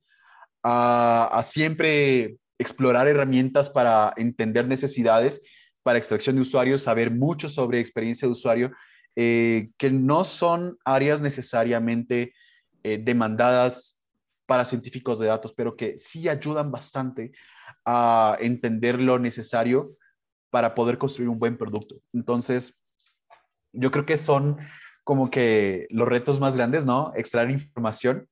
[0.62, 5.42] a, siempre explorar herramientas para entender necesidades,
[5.82, 8.72] para extracción de usuarios, saber mucho sobre experiencia de usuario,
[9.16, 12.34] eh, que no son áreas necesariamente
[12.82, 14.02] eh, demandadas
[14.46, 17.32] para científicos de datos, pero que sí ayudan bastante
[17.84, 19.96] a entender lo necesario
[20.50, 22.00] para poder construir un buen producto.
[22.12, 22.78] Entonces,
[23.72, 24.56] yo creo que son
[25.08, 27.14] como que los retos más grandes, ¿no?
[27.16, 28.28] Extraer información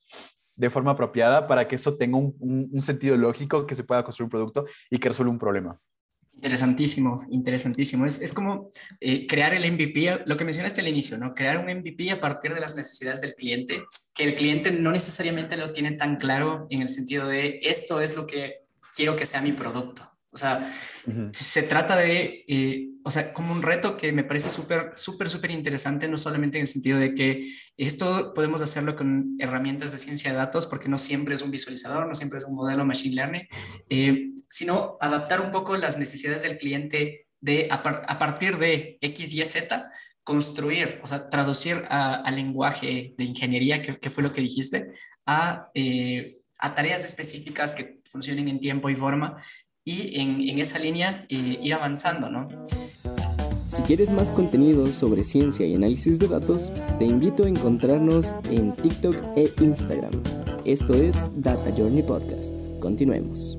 [0.57, 4.31] de forma apropiada para que eso tenga un, sentido lógico, que se pueda construir un
[4.31, 5.81] producto y que resuelva un problema.
[6.35, 8.05] Interesantísimo, interesantísimo.
[8.05, 11.33] Es, es como eh, crear el MVP, lo que mencionaste al inicio, ¿no?
[11.33, 15.57] Crear un MVP a partir de las necesidades del cliente, que el cliente no necesariamente
[15.57, 19.41] lo tiene tan claro en el sentido de esto es lo que quiero que sea
[19.41, 20.03] mi producto.
[20.31, 20.71] O sea,
[21.33, 25.53] se trata de, eh, o sea, como un reto que me parece súper, súper, súper
[25.53, 30.33] interesante, no solamente en el sentido de que esto podemos hacerlo con herramientas de ciencia
[30.33, 33.47] de datos, porque no siempre es un visualizador, no siempre es un modelo machine learning,
[33.90, 39.45] eh, sino adaptar un poco las necesidades del cliente de, a, partir de X, Y,
[39.45, 39.88] Z,
[40.25, 44.90] construir, o sea, traducir al lenguaje de ingeniería, que, fue lo que dijiste,
[45.75, 49.40] eh, a tareas específicas que funcionen en tiempo y forma
[49.87, 52.49] y en, esa línea eh, ir avanzando, ¿no?
[53.66, 58.75] Si quieres más contenido sobre ciencia y análisis de datos, te invito a encontrarnos en
[58.75, 60.11] TikTok e Instagram.
[60.64, 62.53] Esto es Data Journey Podcast.
[62.81, 63.57] Continuemos.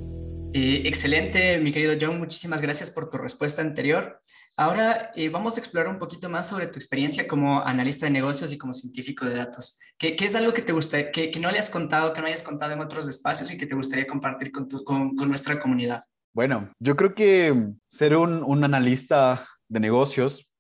[0.53, 2.19] Eh, excelente, mi querido John.
[2.19, 4.19] Muchísimas gracias por tu respuesta anterior.
[4.57, 8.51] Ahora eh, vamos a explorar un poquito más sobre tu experiencia como analista de negocios
[8.51, 9.79] y como científico de datos.
[9.97, 12.73] ¿Qué, es algo que te gusta, que, no le has contado, que no hayas contado
[12.73, 16.01] en otros espacios y que te gustaría compartir con, con, con nuestra comunidad?
[16.37, 20.53] Bueno, yo creo que ser un, analista de negocios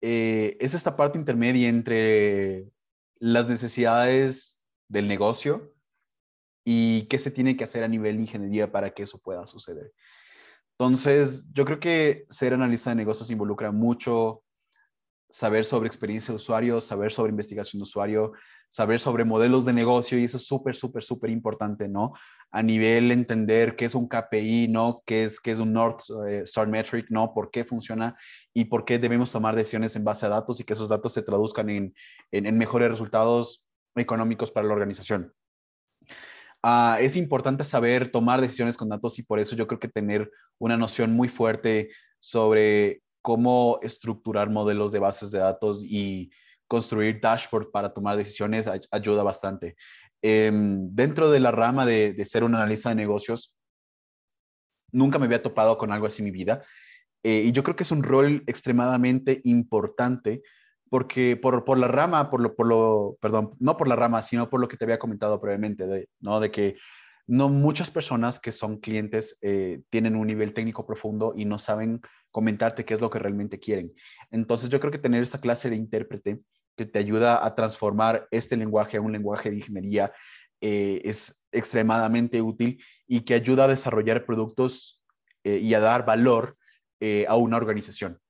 [0.00, 2.68] eh, es esta parte intermedia entre
[3.18, 5.74] las necesidades del negocio
[6.64, 9.92] y qué se tiene que hacer a nivel de ingeniería para que eso pueda suceder.
[10.78, 14.44] Entonces, yo creo que ser analista de negocios involucra mucho
[15.30, 18.32] saber sobre experiencia de usuario, saber sobre investigación de usuario,
[18.68, 22.12] saber sobre modelos de negocio y eso es súper, súper, súper importante, ¿no?
[22.50, 25.02] A nivel entender qué es un KPI, ¿no?
[25.06, 27.32] ¿Qué es, qué es un North eh, Star Metric, ¿no?
[27.32, 28.16] ¿Por qué funciona
[28.52, 31.22] y por qué debemos tomar decisiones en base a datos y que esos datos se
[31.22, 31.94] traduzcan en,
[32.30, 33.64] en, mejores resultados
[33.96, 35.32] económicos para la organización?
[36.62, 40.30] Ah, es importante saber tomar decisiones con datos y por eso yo creo que tener
[40.58, 46.30] una noción muy fuerte sobre cómo estructurar modelos de bases de datos y
[46.66, 49.76] construir dashboard para tomar decisiones ayuda bastante.
[50.22, 53.56] Em, dentro de la rama de, ser un analista de negocios,
[54.92, 56.62] nunca me había topado con algo así en mi vida.
[57.22, 60.42] Eh, y yo creo que es un rol extremadamente importante
[60.90, 64.50] porque por, por la rama, por lo, por lo, perdón, no por la rama, sino
[64.50, 66.40] por lo que te había comentado previamente, de, ¿no?
[66.40, 66.76] De que
[67.28, 72.00] no muchas personas que son clientes eh, tienen un nivel técnico profundo y no saben
[72.30, 73.92] comentarte qué es lo que realmente quieren.
[74.30, 76.40] Entonces yo creo que tener esta clase de intérprete
[76.76, 80.12] que te ayuda a transformar este lenguaje a un lenguaje de ingeniería
[80.60, 85.02] eh, es extremadamente útil y que ayuda a desarrollar productos
[85.44, 86.54] eh, y a dar valor
[87.26, 88.20] a una organización.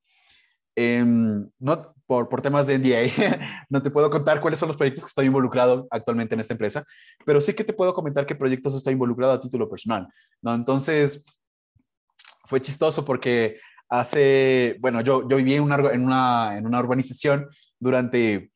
[0.76, 5.04] Em, no, por, por, temas de NDA, no te puedo contar cuáles son los proyectos
[5.04, 6.84] que estoy involucrado actualmente en esta empresa,
[7.26, 10.08] pero sí que te puedo comentar qué proyectos estoy involucrado a título personal.
[10.40, 10.54] ¿no?
[10.54, 11.24] Entonces,
[12.44, 13.60] fue chistoso porque
[13.90, 17.48] hace, bueno, yo, yo viví en una, en, una, en una urbanización
[17.79, 18.50] durante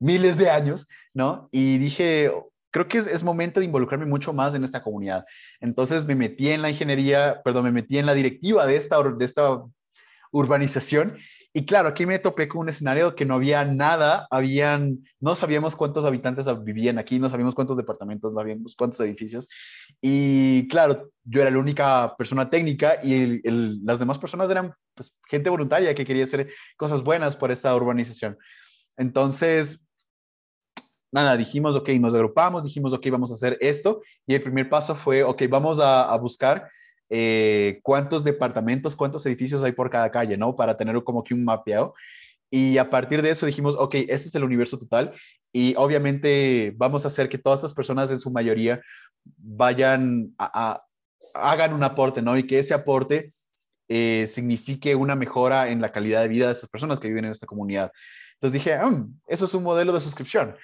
[0.00, 1.48] miles de años, ¿no?
[1.52, 2.32] Y dije,
[2.70, 5.24] creo que es, es, momento de involucrarme mucho más en esta comunidad.
[5.60, 9.24] Entonces me metí en la ingeniería, perdón, me metí en la directiva de esta, de
[9.24, 9.62] esta
[10.32, 11.16] urbanización.
[11.54, 15.76] Y claro, aquí me topé con un escenario que no había nada, habían, no sabíamos
[15.76, 19.50] cuántos habitantes vivían aquí, no sabíamos cuántos departamentos, no sabíamos cuántos edificios.
[20.00, 23.42] Y claro, yo era la única persona técnica y
[23.84, 28.38] las demás personas eran pues, gente voluntaria que quería hacer cosas buenas por esta urbanización.
[28.96, 29.84] Entonces,
[31.12, 34.00] nada, dijimos, ok, nos agrupamos, dijimos, ok, vamos a hacer esto.
[34.26, 36.70] Y el primer paso fue, ok, vamos a, a buscar
[37.14, 40.56] eh, cuántos departamentos, cuántos edificios hay por cada calle, ¿no?
[40.56, 41.92] Para tener como que un mapeado.
[42.50, 45.12] Y a partir de eso dijimos, ok, este es el universo total
[45.52, 48.80] y obviamente vamos a hacer que todas estas personas en su mayoría
[49.36, 50.82] vayan a,
[51.34, 52.34] hagan un aporte, ¿no?
[52.38, 53.30] Y que ese aporte
[53.88, 57.32] eh, signifique una mejora en la calidad de vida de esas personas que viven en
[57.32, 57.92] esta comunidad.
[58.36, 60.56] Entonces dije, mm, eso es un modelo de suscripción.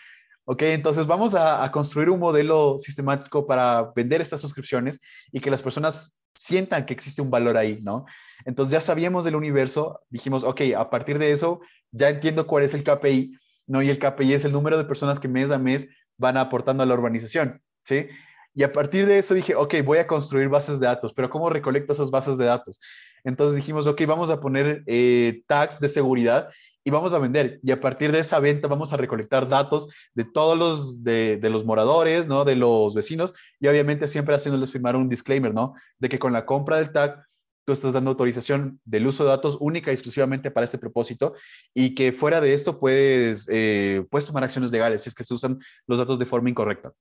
[0.50, 4.98] Ok, entonces vamos a, a, construir un modelo sistemático para vender estas suscripciones
[5.30, 8.06] y que las personas sientan que existe un valor ahí, ¿no?
[8.46, 12.72] Entonces ya sabíamos del universo, dijimos, ok, a partir de eso ya entiendo cuál es
[12.72, 13.82] el KPI, ¿no?
[13.82, 16.86] Y el KPI es el número de personas que mes a mes van aportando a
[16.86, 18.08] la urbanización, ¿sí?
[18.54, 21.50] Y a partir de eso dije, ok, voy a construir bases de datos, pero ¿cómo
[21.50, 22.80] recolecto esas bases de datos?
[23.28, 26.48] Entonces dijimos, ok, vamos a poner eh, tags de seguridad
[26.82, 27.60] y vamos a vender.
[27.62, 31.66] Y a partir de esa venta vamos a recolectar datos de todos los, de, los
[31.66, 32.46] moradores, ¿no?
[32.46, 35.74] De los vecinos y obviamente siempre haciéndoles firmar un disclaimer, ¿no?
[35.98, 37.22] De que con la compra del tag
[37.66, 41.34] tú estás dando autorización del uso de datos única y exclusivamente para este propósito
[41.74, 45.34] y que fuera de esto puedes, eh, puedes tomar acciones legales si es que se
[45.34, 46.94] usan los datos de forma incorrecta.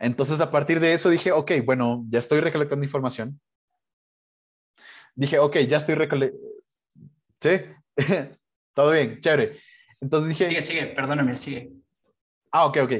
[0.00, 3.40] Entonces, a partir de eso dije, ok, bueno, ya estoy recolectando información.
[5.14, 6.46] Dije, ok, ya estoy recolectando.
[7.40, 7.50] ¿Sí?
[8.74, 9.58] Todo bien, chévere.
[10.00, 10.48] Entonces dije...
[10.48, 11.72] Sigue, sigue, perdóname, sigue.
[12.50, 12.92] Ah, ok, ok.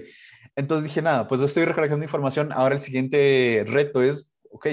[0.54, 2.52] Entonces dije, nada, pues estoy recolectando información.
[2.52, 4.68] Ahora el siguiente reto es, ok,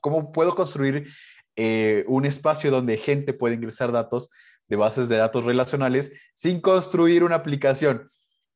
[0.00, 1.08] ¿cómo puedo construir
[1.56, 4.30] eh, un espacio donde gente puede ingresar datos
[4.68, 8.10] de bases de datos relacionales sin construir una aplicación?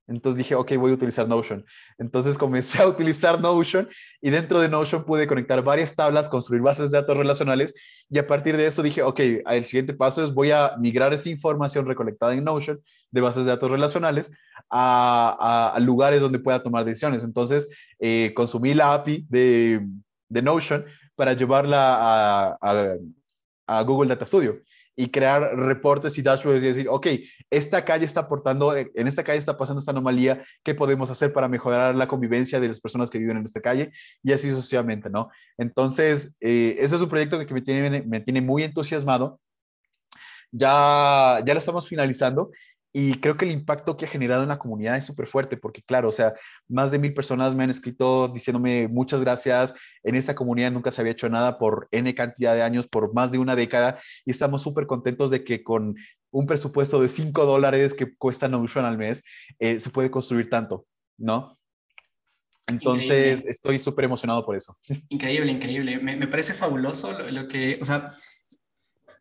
[0.08, 1.64] Entonces dije, ok, voy a utilizar Notion.
[1.98, 3.88] Entonces comencé a utilizar Notion
[4.20, 7.74] y dentro de Notion pude conectar varias tablas, construir bases de datos relacionales
[8.08, 11.28] y a partir de eso dije, ok, el siguiente paso es voy a migrar esa
[11.28, 14.30] información recolectada en Notion de bases de datos relacionales
[14.70, 17.24] a, lugares donde pueda tomar decisiones.
[17.24, 19.80] Entonces eh, consumí la API de,
[20.28, 22.96] Notion para llevarla a,
[23.66, 24.60] a Google Data Studio
[24.96, 27.06] y crear reportes y dashboards y decir, ok,
[27.50, 31.48] esta calle está aportando, en esta calle está pasando esta anomalía, ¿qué podemos hacer para
[31.48, 33.90] mejorar la convivencia de las personas que viven en esta calle?
[34.22, 35.28] Y así sucesivamente, ¿no?
[35.58, 39.38] Entonces, eh, ese es un proyecto que me tiene, me tiene muy entusiasmado.
[40.50, 42.50] Ya, ya lo estamos finalizando
[42.98, 45.82] y creo que el impacto que ha generado en la comunidad es súper fuerte, porque
[45.82, 46.32] claro, o sea,
[46.66, 51.02] más de mil personas me han escrito diciéndome muchas gracias, en esta comunidad nunca se
[51.02, 54.62] había hecho nada por N cantidad de años, por más de una década, y estamos
[54.62, 55.94] súper contentos de que con
[56.30, 59.24] un presupuesto de 5 dólares que cuesta Notion al mes,
[59.58, 60.86] eh, se puede construir tanto,
[61.18, 61.58] ¿no?
[62.66, 64.74] Entonces, estoy súper emocionado por eso.
[65.10, 65.98] Increíble, increíble.
[65.98, 68.10] Me, me parece fabuloso lo, lo, que, o sea,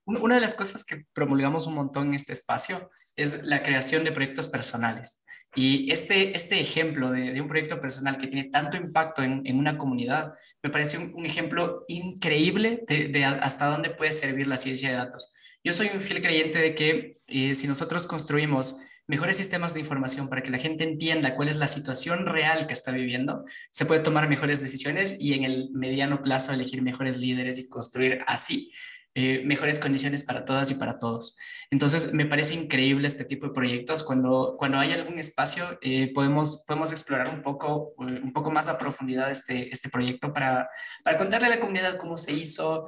[0.05, 4.11] una de las cosas que promulgamos un montón en este espacio es la creación de
[4.11, 5.25] proyectos personales.
[5.55, 10.33] Y este, este ejemplo de, un proyecto personal que tiene tanto impacto en, una comunidad
[10.61, 15.33] me parece un, ejemplo increíble de, hasta dónde puede servir la ciencia de datos.
[15.63, 18.77] Yo soy un fiel creyente de que eh, si nosotros construimos
[19.07, 22.73] mejores sistemas de información para que la gente entienda cuál es la situación real que
[22.73, 27.59] está viviendo, se puede tomar mejores decisiones y en el mediano plazo elegir mejores líderes
[27.59, 28.71] y construir así
[29.17, 31.37] eh, mejores condiciones para todas y para todos.
[31.71, 34.03] Entonces, me parece increíble este tipo de proyectos.
[34.03, 38.77] Cuando, cuando hay algún espacio, eh, podemos, podemos explorar un poco, un poco más a
[38.77, 40.69] profundidad este, este proyecto para,
[41.03, 42.87] para contarle a la comunidad cómo se hizo,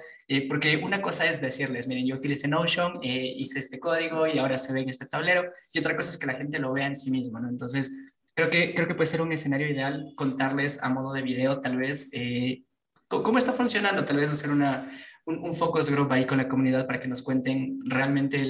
[0.49, 4.73] porque una cosa es decirles, miren, yo utilicé Notion, hice este código y ahora se
[4.73, 7.09] ve en este tablero, y otra cosa es que la gente lo vea en sí
[7.09, 7.47] mismo, ¿no?
[7.47, 7.89] Entonces,
[8.35, 11.77] creo que, creo que puede ser un escenario ideal contarles a modo de video, tal
[11.77, 12.63] vez, eh,
[13.07, 14.91] cómo está funcionando, tal vez hacer una,
[15.27, 18.41] un, focus group ahí con la comunidad para que nos cuenten realmente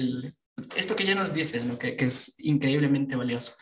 [0.76, 1.78] esto que ya nos dices, ¿no?
[1.78, 3.52] que, que es increíblemente valioso.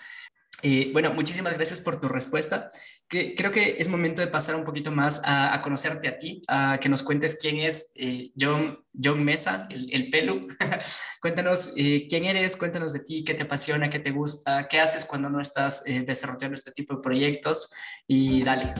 [0.63, 2.71] Eh, bueno, muchísimas gracias por tu respuesta.
[3.09, 6.79] Que, creo que es momento de pasar un poquito más a, conocerte a ti, a
[6.81, 10.47] que nos cuentes quién es eh, John, John Mesa, el, el Pelu.
[11.21, 15.05] cuéntanos eh, quién eres, cuéntanos de ti, qué te apasiona, qué te gusta, qué haces
[15.05, 17.71] cuando no estás desarrollando este tipo de proyectos
[18.07, 18.73] y dale.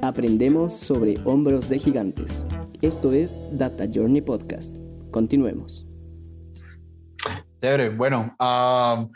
[0.00, 2.44] Aprendemos sobre hombros de gigantes.
[2.80, 4.74] Esto es Data Journey Podcast.
[5.10, 5.86] Continuemos.
[7.96, 9.12] Bueno, um,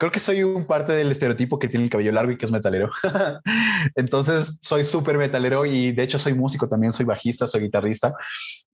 [0.00, 2.50] creo que soy un parte del estereotipo que tiene el cabello largo y que es
[2.50, 2.90] metalero.
[3.94, 8.14] Entonces soy súper metalero y de hecho soy músico también, soy bajista, soy guitarrista.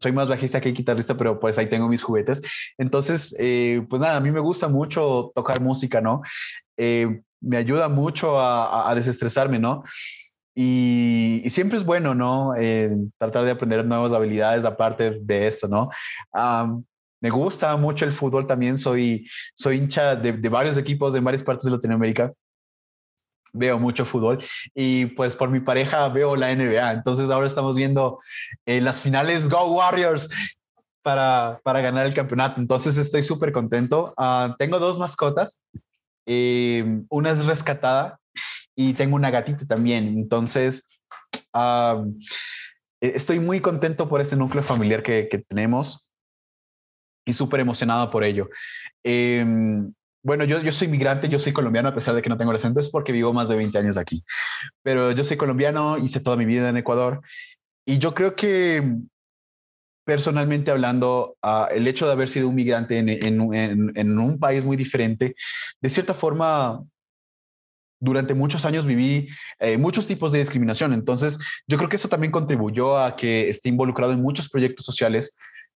[0.00, 2.42] Soy más bajista que guitarrista, pero pues ahí tengo mis juguetes.
[2.78, 6.22] Entonces, eh, pues nada, a mí me gusta mucho tocar música, ¿no?
[6.76, 9.82] Eh, me ayuda mucho a, desestresarme, ¿no?
[10.54, 12.54] Y, siempre es bueno, ¿no?
[12.54, 15.88] Eh, tratar de aprender nuevas habilidades aparte de esto, ¿no?
[17.20, 21.64] Me gusta mucho el fútbol también, soy, soy hincha de, varios equipos en varias partes
[21.64, 22.32] de Latinoamérica.
[23.52, 24.44] Veo mucho fútbol
[24.74, 26.92] y pues por mi pareja veo la NBA.
[26.92, 28.18] Entonces ahora estamos viendo
[28.66, 30.28] eh, las finales Go Warriors
[31.02, 32.60] para, para ganar el campeonato.
[32.60, 34.12] Entonces estoy súper contento.
[34.18, 35.62] Ah, tengo dos mascotas.
[36.26, 38.20] Eh, una es rescatada
[38.74, 40.08] y tengo una gatita también.
[40.18, 40.86] Entonces,
[41.54, 42.04] ah,
[43.00, 46.05] estoy muy contento por este núcleo familiar que, que tenemos
[47.26, 48.48] y súper emocionado por ello.
[49.04, 52.52] Em, bueno, yo, yo soy migrante, yo soy colombiano, a pesar de que no tengo
[52.52, 54.24] el acento, es porque vivo más de 20 años aquí.
[54.82, 57.20] Pero yo soy colombiano, hice toda mi vida en Ecuador
[57.84, 58.82] y yo creo que
[60.04, 64.64] personalmente hablando, uh, el hecho de haber sido un migrante en, en, en, un país
[64.64, 65.34] muy diferente,
[65.80, 66.80] de cierta forma,
[68.00, 69.26] durante muchos años viví
[69.58, 70.92] eh, muchos tipos de discriminación.
[70.92, 75.36] Entonces, yo creo que eso también contribuyó a que esté involucrado en muchos proyectos sociales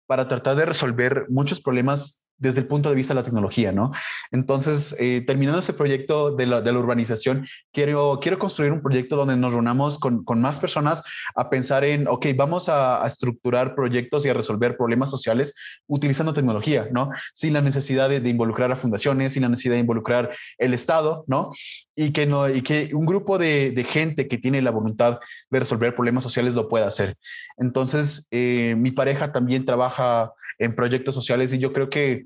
[0.09, 3.91] para tratar de resolver muchos problemas desde el punto de vista de la tecnología, ¿no?
[4.31, 9.53] Entonces, eh, terminando ese proyecto de la, urbanización, quiero, quiero construir un proyecto donde nos
[9.53, 11.03] reunamos con, más personas
[11.35, 15.53] a pensar en, ok, vamos a, estructurar proyectos y a resolver problemas sociales
[15.87, 17.09] utilizando tecnología, ¿no?
[17.33, 21.51] Sin la necesidad de, involucrar a fundaciones, sin la necesidad de involucrar el Estado, ¿no?
[21.95, 25.19] Y que, no, y que un grupo de, de gente que tiene la voluntad
[25.49, 27.15] de resolver problemas sociales lo pueda hacer.
[27.57, 32.25] Entonces, eh, mi pareja también trabaja en proyectos sociales y yo creo que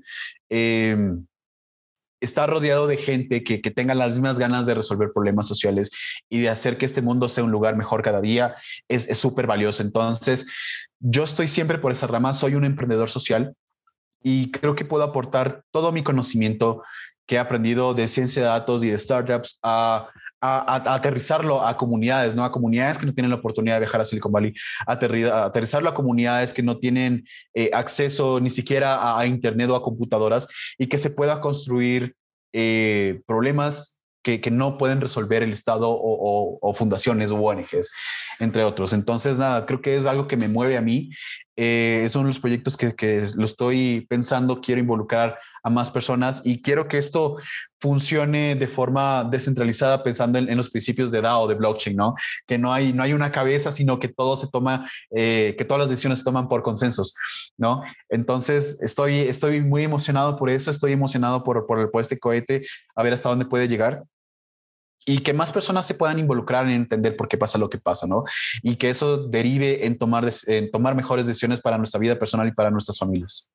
[0.50, 0.96] eh,
[2.20, 5.90] está rodeado de gente que, que, tenga las mismas ganas de resolver problemas sociales
[6.30, 8.54] y de hacer que este mundo sea un lugar mejor cada día
[8.88, 9.82] es súper valioso.
[9.82, 10.46] Entonces,
[11.00, 13.54] yo estoy siempre por esa rama, soy un emprendedor social
[14.22, 16.82] y creo que puedo aportar todo mi conocimiento
[17.26, 20.08] que he aprendido de ciencia de datos y de startups a
[20.44, 22.44] a, aterrizarlo a comunidades, ¿no?
[22.44, 24.54] A comunidades que no tienen la oportunidad de viajar a Silicon Valley,
[24.86, 27.24] aterrizarlo a comunidades que no tienen
[27.54, 32.14] eh, acceso ni siquiera a, Internet o a computadoras y que se pueda construir
[32.52, 37.90] eh, problemas que, no pueden resolver el Estado o, o, fundaciones o ONGs,
[38.40, 38.92] entre otros.
[38.94, 41.10] Entonces, nada, creo que es algo que me mueve a mí.
[41.56, 46.86] Eh, son los proyectos que lo estoy pensando, quiero involucrar a más personas y quiero
[46.86, 47.38] que esto
[47.80, 52.14] funcione de forma descentralizada pensando en, los principios de DAO, de blockchain, ¿no?
[52.46, 55.80] Que no hay, no hay una cabeza, sino que todo se toma, eh, que todas
[55.80, 57.14] las decisiones se toman por consensos,
[57.56, 57.82] ¿no?
[58.10, 63.02] Entonces, estoy, estoy muy emocionado por eso, estoy emocionado por, por, por este cohete, a
[63.02, 64.04] ver hasta dónde puede llegar
[65.06, 68.06] y que más personas se puedan involucrar en entender por qué pasa lo que pasa,
[68.06, 68.24] ¿no?
[68.62, 72.52] Y que eso derive en tomar, en tomar mejores decisiones para nuestra vida personal y
[72.52, 73.50] para nuestras familias.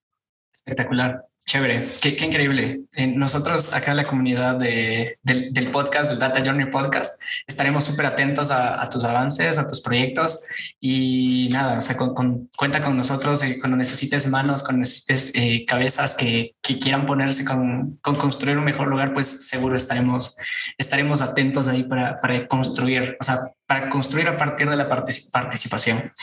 [0.53, 1.15] Espectacular,
[1.49, 2.81] chévere, qué, qué increíble.
[2.93, 7.85] Eh, nosotros acá en la comunidad de, del, del, podcast, del Data Journey Podcast, estaremos
[7.85, 10.43] súper atentos a, a, tus avances, a tus proyectos
[10.79, 15.31] y nada, o sea, con, con, cuenta con nosotros eh, cuando necesites manos, cuando necesites
[15.33, 20.37] eh, cabezas que, que, quieran ponerse con, con, construir un mejor lugar, pues seguro estaremos,
[20.77, 26.13] estaremos atentos ahí para, para construir, o sea, para construir a partir de la participación.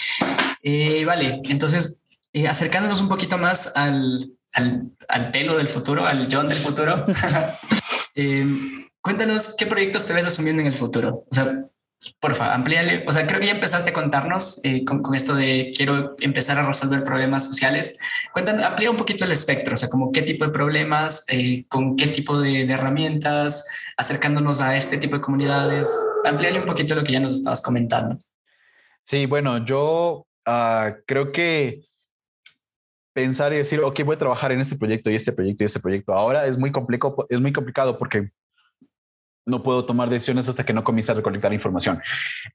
[0.62, 2.04] Eh, vale, entonces
[2.36, 7.04] eh, acercándonos un poquito más al, al, al, pelo del futuro, al John del futuro,
[8.14, 8.46] eh,
[9.00, 11.24] cuéntanos qué proyectos te ves asumiendo en el futuro.
[11.30, 11.66] O sea,
[12.20, 13.04] porfa, amplíale.
[13.06, 16.58] O sea, creo que ya empezaste a contarnos eh, con, con, esto de quiero empezar
[16.58, 17.98] a resolver problemas sociales.
[18.32, 21.96] Cuéntanos, amplía un poquito el espectro, o sea, como qué tipo de problemas, eh, con
[21.96, 25.94] qué tipo de, de, herramientas, acercándonos a este tipo de comunidades.
[26.24, 28.18] Amplíale un poquito lo que ya nos estabas comentando.
[29.02, 31.86] Sí, bueno, yo uh, creo que
[33.16, 35.80] pensar y decir, ok, voy a trabajar en este proyecto y este proyecto y este
[35.80, 38.28] proyecto ahora es muy complicado, es muy complicado porque
[39.46, 42.02] no puedo tomar decisiones hasta que no comience a recolectar información.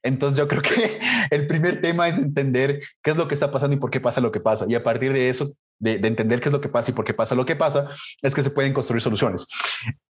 [0.04, 1.00] Entonces yo creo que
[1.32, 4.20] el primer tema es entender qué es lo que está pasando y por qué pasa
[4.20, 4.64] lo que pasa.
[4.68, 7.04] Y a partir de eso, de, de entender qué es lo que pasa y por
[7.04, 7.88] qué pasa lo que pasa,
[8.20, 9.46] es que se pueden construir soluciones.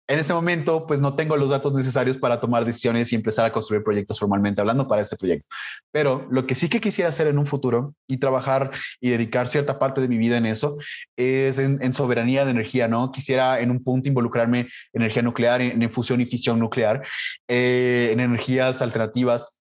[0.10, 3.52] En este momento, pues no tengo los datos necesarios para tomar decisiones y empezar a
[3.52, 5.48] construir proyectos formalmente hablando para este proyecto.
[5.92, 9.78] Pero lo que sí que quisiera hacer en un futuro y trabajar y dedicar cierta
[9.78, 10.80] parte de mi vida en eso
[11.16, 13.12] es en, soberanía de energía, ¿no?
[13.12, 14.62] Quisiera en un punto involucrarme
[14.94, 17.06] en energía nuclear, en, en fusión y fisión nuclear,
[17.48, 19.59] eh, en energías alternativas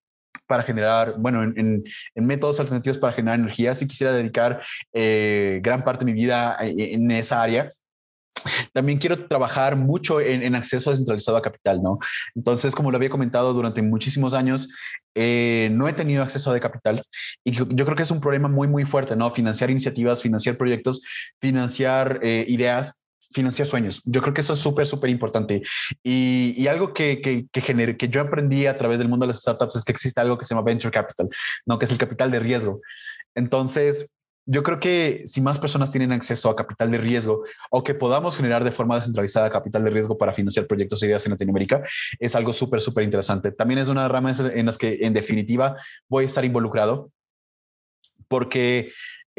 [0.49, 1.85] para generar, bueno, en,
[2.15, 3.75] en, métodos alternativos para generar energía.
[3.75, 7.69] Si quisiera dedicar eh, gran parte de mi vida en, en esa área
[8.73, 11.99] también quiero trabajar mucho en, acceso descentralizado a capital, ¿no?
[12.35, 14.69] Entonces, como lo había comentado durante muchísimos años,
[15.15, 17.03] eh, no he tenido acceso a capital
[17.45, 19.31] y yo, creo que es un problema muy, muy fuerte, ¿no?
[19.31, 21.03] Financiar iniciativas, financiar proyectos,
[21.41, 22.98] financiar eh, ideas
[23.31, 24.03] financiar sueños.
[24.05, 25.63] Yo creo que eso es súper, súper importante.
[26.03, 29.77] Y, algo que, que, que, que yo aprendí a través del mundo de las startups
[29.77, 31.29] es que existe algo que se llama venture capital,
[31.67, 31.79] ¿no?
[31.79, 32.81] que es el capital de riesgo.
[33.35, 34.11] Entonces,
[34.51, 38.35] yo creo que si más personas tienen acceso a capital de riesgo o que podamos
[38.35, 41.83] generar de forma descentralizada capital de riesgo para financiar proyectos e ideas en Latinoamérica,
[42.19, 43.53] es algo súper, súper interesante.
[43.53, 45.77] También es una de ramas en las que en definitiva
[46.09, 47.13] voy a estar involucrado
[48.27, 48.91] porque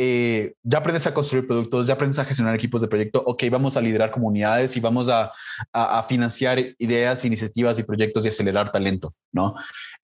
[0.01, 3.75] eh, ya aprendes a construir productos, ya aprendes a gestionar equipos de proyecto, ok, vamos
[3.75, 5.33] a liderar comunidades y vamos a,
[5.73, 9.55] a, a, financiar ideas, iniciativas y proyectos y acelerar talento, ¿no?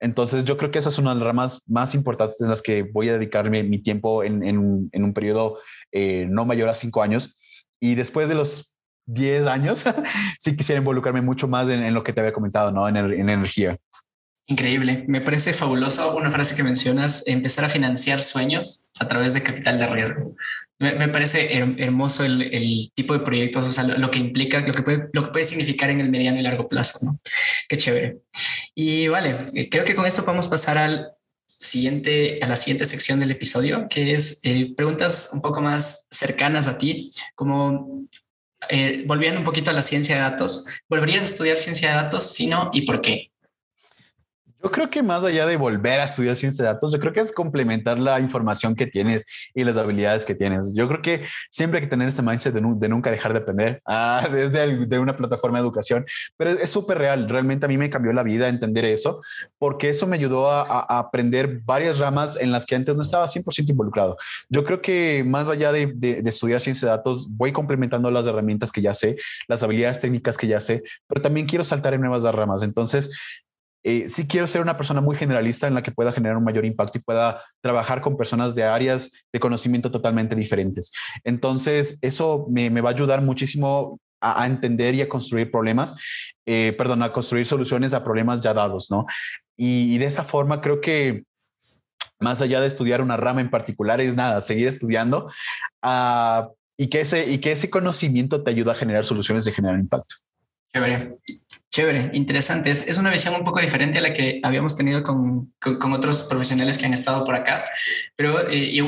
[0.01, 2.83] Entonces yo creo que esa es una de las ramas más importantes en las que
[2.83, 5.59] voy a dedicarme mi tiempo en, en, en un periodo
[5.93, 7.37] eh, no mayor a cinco años.
[7.79, 8.75] Y después de los
[9.05, 9.85] 10 años,
[10.39, 12.85] sí quisiera involucrarme mucho más en, en, lo que te había comentado, ¿no?
[12.89, 13.77] En, en energía.
[14.47, 15.05] Increíble.
[15.07, 19.79] Me parece fabuloso una frase que mencionas, empezar a financiar sueños a través de capital
[19.79, 20.35] de riesgo.
[20.77, 24.73] Me, parece hermoso el, el, tipo de proyectos, o sea, lo, lo, que implica, lo
[24.73, 27.19] que, puede, lo que puede significar en el mediano y largo plazo, ¿no?
[27.69, 28.17] Qué chévere.
[28.75, 31.13] Y vale, creo que con esto podemos pasar al
[31.47, 36.67] siguiente, a la siguiente sección del episodio, que es eh, preguntas un poco más cercanas
[36.67, 38.05] a ti, como
[38.69, 40.67] eh, volviendo un poquito a la ciencia de datos.
[40.89, 42.33] ¿Volverías a estudiar ciencia de datos?
[42.33, 43.31] Si no, ¿y por qué?
[44.65, 47.19] Yo creo que más allá de volver a estudiar ciencia de datos, yo creo que
[47.19, 50.73] es complementar la información que tienes y las habilidades que tienes.
[50.75, 53.79] Yo creo que siempre hay que tener este mindset de, de nunca dejar de aprender
[53.85, 56.03] ah, desde el, de una plataforma de educación,
[56.35, 57.29] pero es súper real.
[57.29, 59.21] Realmente a mí me cambió la vida entender eso,
[59.59, 63.27] porque eso me ayudó a, a, aprender varias ramas en las que antes no estaba
[63.27, 64.17] 100% involucrado.
[64.49, 68.25] Yo creo que más allá de, de, de estudiar ciencia de datos, voy complementando las
[68.25, 69.15] herramientas que ya sé,
[69.47, 72.63] las habilidades técnicas que ya sé, pero también quiero saltar en nuevas ramas.
[72.63, 73.11] Entonces,
[73.87, 76.65] eh, sí quiero ser una persona muy generalista en la que pueda generar un mayor
[76.65, 80.91] impacto y pueda trabajar con personas de áreas de conocimiento totalmente diferentes.
[81.23, 85.95] Entonces, eso me, va a ayudar muchísimo a, entender y a construir problemas,
[86.47, 89.05] eh, perdón, a construir soluciones a problemas ya dados, ¿no?
[89.55, 91.23] Y, de esa forma creo que
[92.19, 95.29] más allá de estudiar una rama en particular, es nada, seguir estudiando
[95.83, 99.79] uh, y, que ese, y que ese conocimiento te ayuda a generar soluciones de generar
[99.79, 100.15] impacto.
[100.73, 101.17] Chévere.
[101.75, 102.69] Chévere, interesante.
[102.69, 105.91] Es, es, una visión un poco diferente a la que habíamos tenido con, con, con
[105.91, 107.65] otros profesionales que han estado por acá,
[108.15, 108.81] pero eh,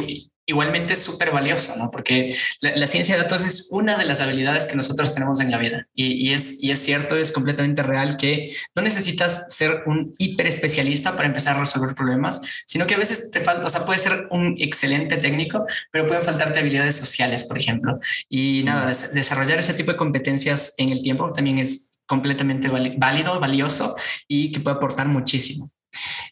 [0.45, 1.91] igualmente es súper valioso, ¿no?
[1.91, 5.51] Porque la, la, ciencia de datos es una de las habilidades que nosotros tenemos en
[5.51, 9.83] la vida y, y, es, y es cierto, es completamente real que no necesitas ser
[9.85, 13.69] un hiper especialista para empezar a resolver problemas, sino que a veces te falta, o
[13.69, 17.99] sea, puedes ser un excelente técnico, pero pueden faltarte habilidades sociales, por ejemplo.
[18.29, 23.39] Y nada, des desarrollar ese tipo de competencias en el tiempo también es completamente válido,
[23.39, 23.95] valioso
[24.27, 25.71] y que puede aportar muchísimo.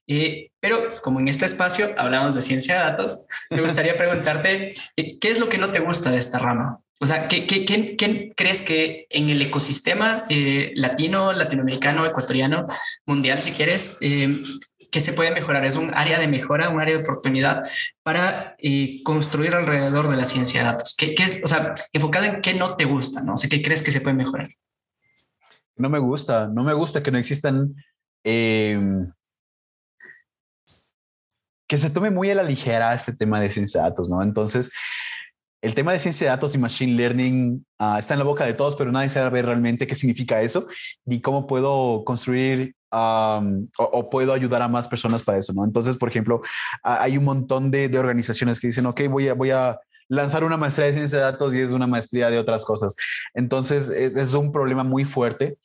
[0.08, 5.20] Eh, pero como en este espacio hablamos de ciencia de datos, me gustaría preguntarte, eh,
[5.20, 6.80] ¿qué es lo que no te gusta de esta rama?
[7.02, 12.68] O sea, ¿qué, qué, qué, qué crees que en el ecosistema eh, latino, latinoamericano, ecuatoriano,
[13.06, 15.66] mundial, si quieres, que se puede mejorar?
[15.66, 17.64] ¿Es un área de mejora, un área de oportunidad
[18.02, 18.56] para
[19.04, 20.96] construir alrededor de la ciencia de datos?
[20.98, 23.34] ¿Qué, ¿Qué, es, o sea, enfocado en qué no te gusta, ¿no?
[23.34, 24.48] O sea, ¿qué crees que se puede mejorar?
[25.78, 27.76] No me gusta, no me gusta que no existan,
[28.24, 28.80] eh,
[31.68, 34.22] que se tome muy a la ligera este tema de ciencia de datos, ¿no?
[34.22, 34.72] Entonces,
[35.62, 38.54] el tema de ciencia de datos y machine learning ah, está en la boca de
[38.54, 40.68] todos, pero nadie sabe realmente qué significa eso
[41.06, 45.66] ni cómo puedo construir o, puedo ayudar a más personas para eso, ¿no?
[45.66, 46.42] Entonces, por ejemplo,
[46.84, 50.88] hay un montón de, organizaciones que dicen, ok, voy a, voy a lanzar una maestría
[50.88, 52.96] de ciencia de datos y es una maestría de otras cosas.
[53.34, 55.58] Entonces, es un problema muy fuerte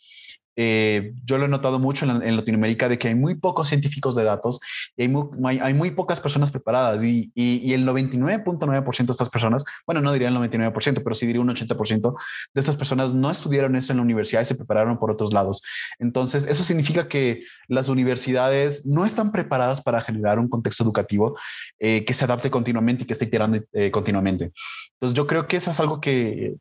[0.62, 4.24] eh, yo lo he notado mucho en, Latinoamérica de que hay muy pocos científicos de
[4.24, 4.60] datos
[4.94, 9.64] y hay muy, hay muy pocas personas preparadas y, y, el 99.9% de estas personas,
[9.86, 12.14] bueno, no diría el 99%, pero sí diría un 80%
[12.52, 15.62] de estas personas no estudiaron eso en la universidad y se prepararon por otros lados.
[15.98, 21.38] Entonces, eso significa que las universidades no están preparadas para generar un contexto educativo
[21.78, 24.52] eh, que se adapte continuamente y que esté iterando eh, continuamente.
[24.92, 26.56] Entonces, yo creo que eso es algo que,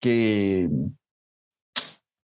[0.00, 0.68] que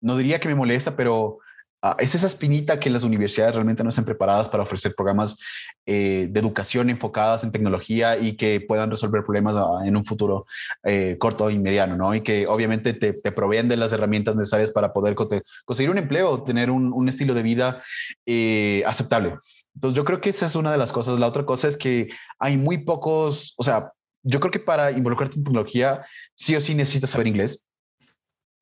[0.04, 1.38] no diría que me molesta, pero
[1.82, 5.38] ah, es esa espinita que las universidades realmente no están preparadas para ofrecer programas
[5.86, 10.46] eh, de educación enfocadas en tecnología y que puedan resolver problemas ah, en un futuro
[10.84, 12.14] eh, corto y mediano, ¿no?
[12.14, 15.14] Y que obviamente te, te proveen de las herramientas necesarias para poder
[15.64, 17.82] conseguir un empleo, tener un, estilo de vida
[18.26, 19.36] eh, aceptable.
[19.74, 21.18] Entonces yo creo que esa es una de las cosas.
[21.18, 23.90] La otra cosa es que hay muy pocos, o sea,
[24.22, 27.66] yo creo que para involucrarte en tecnología, sí o sí necesitas saber inglés.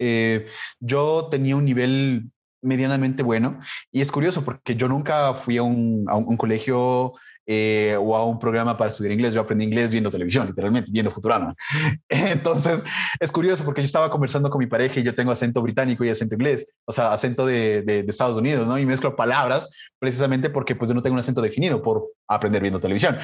[0.04, 0.46] Eh,
[0.80, 2.28] yo tenía un nivel
[2.60, 3.60] medianamente bueno
[3.92, 6.04] y es curioso porque yo nunca fui a un,
[6.36, 7.12] colegio
[7.46, 9.32] eh, o a un programa para estudiar inglés.
[9.32, 11.54] Yo aprendí inglés viendo televisión, literalmente, viendo Futurama.
[12.08, 12.82] Entonces,
[13.20, 16.08] es curioso porque yo estaba conversando con mi pareja y yo tengo acento británico y
[16.08, 18.78] acento inglés, o sea, acento de, de, Estados Unidos, ¿no?
[18.78, 22.80] Y mezclo palabras precisamente porque pues yo no tengo un acento definido por aprender viendo
[22.80, 23.18] televisión.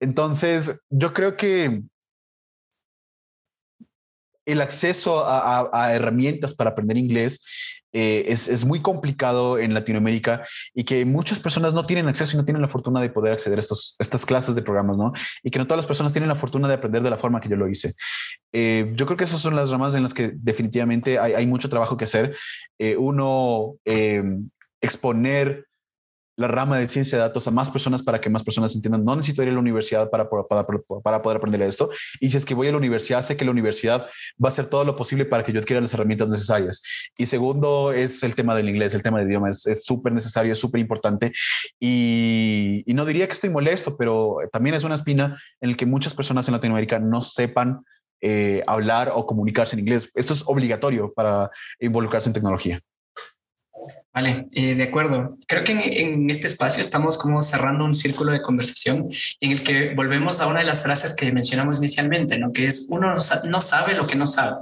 [0.00, 1.82] Entonces, yo creo que
[4.48, 7.44] el acceso a, herramientas para aprender inglés
[7.92, 10.44] eh, es, muy complicado en Latinoamérica
[10.74, 13.58] y que muchas personas no tienen acceso y no tienen la fortuna de poder acceder
[13.58, 15.12] a estos, estas clases de programas, ¿no?
[15.42, 17.48] Y que no todas las personas tienen la fortuna de aprender de la forma que
[17.48, 17.92] yo lo hice.
[18.52, 21.96] Eh, yo creo que esas son las ramas en las que definitivamente hay, mucho trabajo
[21.96, 22.36] que hacer.
[22.78, 23.76] Eh, uno,
[24.80, 25.67] exponer
[26.38, 29.04] la rama de ciencia de datos a más personas para que más personas entiendan.
[29.04, 31.90] No necesito ir a la universidad para, para, para, poder aprender esto.
[32.20, 34.06] Y si es que voy a la universidad, sé que la universidad
[34.42, 36.80] va a hacer todo lo posible para que yo adquiera las herramientas necesarias.
[37.16, 39.50] Y segundo es el tema del inglés, el tema del idioma.
[39.50, 41.32] Es súper necesario, es súper importante.
[41.80, 46.14] Y, no diría que estoy molesto, pero también es una espina en el que muchas
[46.14, 47.84] personas en Latinoamérica no sepan
[48.20, 50.10] eh, hablar o comunicarse en inglés.
[50.14, 52.80] Esto es obligatorio para involucrarse en tecnología.
[54.18, 55.28] Vale, eh, de acuerdo.
[55.46, 59.08] Creo que en, este espacio estamos como cerrando un círculo de conversación
[59.40, 62.52] en el que volvemos a una de las frases que mencionamos inicialmente, ¿no?
[62.52, 63.14] que es uno
[63.44, 64.56] no sabe lo que no sabe.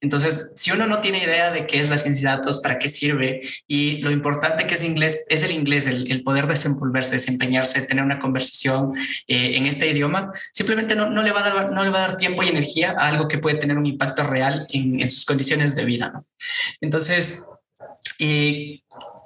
[0.00, 2.88] Entonces, si uno no tiene idea de qué es la ciencia de datos, para qué
[2.88, 3.38] sirve
[3.68, 8.18] y lo importante que es inglés, es el inglés, el, poder desenvolverse, desempeñarse, tener una
[8.18, 8.92] conversación
[9.28, 12.16] eh, en este idioma, simplemente no, le va a dar, no le va a dar
[12.16, 15.76] tiempo y energía a algo que puede tener un impacto real en, en sus condiciones
[15.76, 16.10] de vida.
[16.12, 16.26] ¿no?
[16.80, 17.46] Entonces,
[18.18, 18.84] y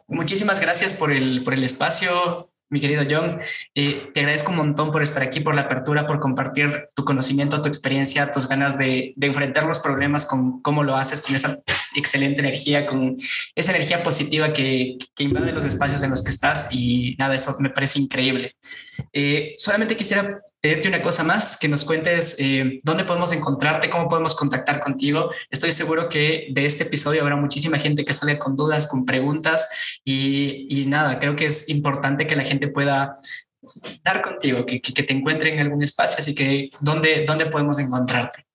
[0.09, 3.41] muchísimas gracias por el, por el espacio, mi querido John.
[3.75, 7.61] Eh, te agradezco un montón por estar aquí, por la apertura, por compartir tu conocimiento,
[7.61, 11.59] tu experiencia, tus ganas de, enfrentar los problemas con cómo lo haces, con esa
[11.95, 13.17] excelente energía, con
[13.55, 17.57] esa energía positiva que, que invade los espacios en los que estás y nada, eso
[17.59, 18.55] me parece increíble.
[19.13, 24.09] Eh, solamente quisiera pedirte una cosa más, que nos cuentes eh, dónde podemos encontrarte, cómo
[24.09, 25.31] podemos contactar contigo.
[25.51, 29.69] Estoy seguro que de este episodio habrá muchísima gente que sale con dudas, con preguntas
[30.05, 33.15] y, y nada, creo que es importante que la gente pueda
[34.05, 38.47] dar contigo, que, que, te encuentre en algún espacio, así que ¿dónde, dónde podemos encontrarte?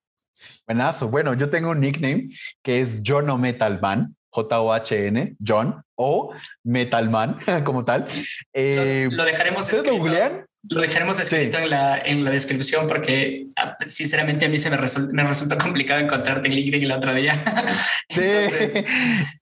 [0.67, 1.09] Buenazo.
[1.09, 2.29] Bueno, yo tengo un nickname
[2.63, 6.33] que es John o Metalman, J-O-H-N, John o
[6.63, 8.07] Metalman como tal.
[8.51, 9.97] Eh, lo, dejaremos escrito.
[9.97, 14.69] Lo, lo dejaremos escrito en, la, en la descripción porque ah, sinceramente a mí se
[14.69, 14.77] me,
[15.11, 17.33] me resultó complicado encontrarte en LinkedIn el otro día.
[18.09, 18.83] entonces,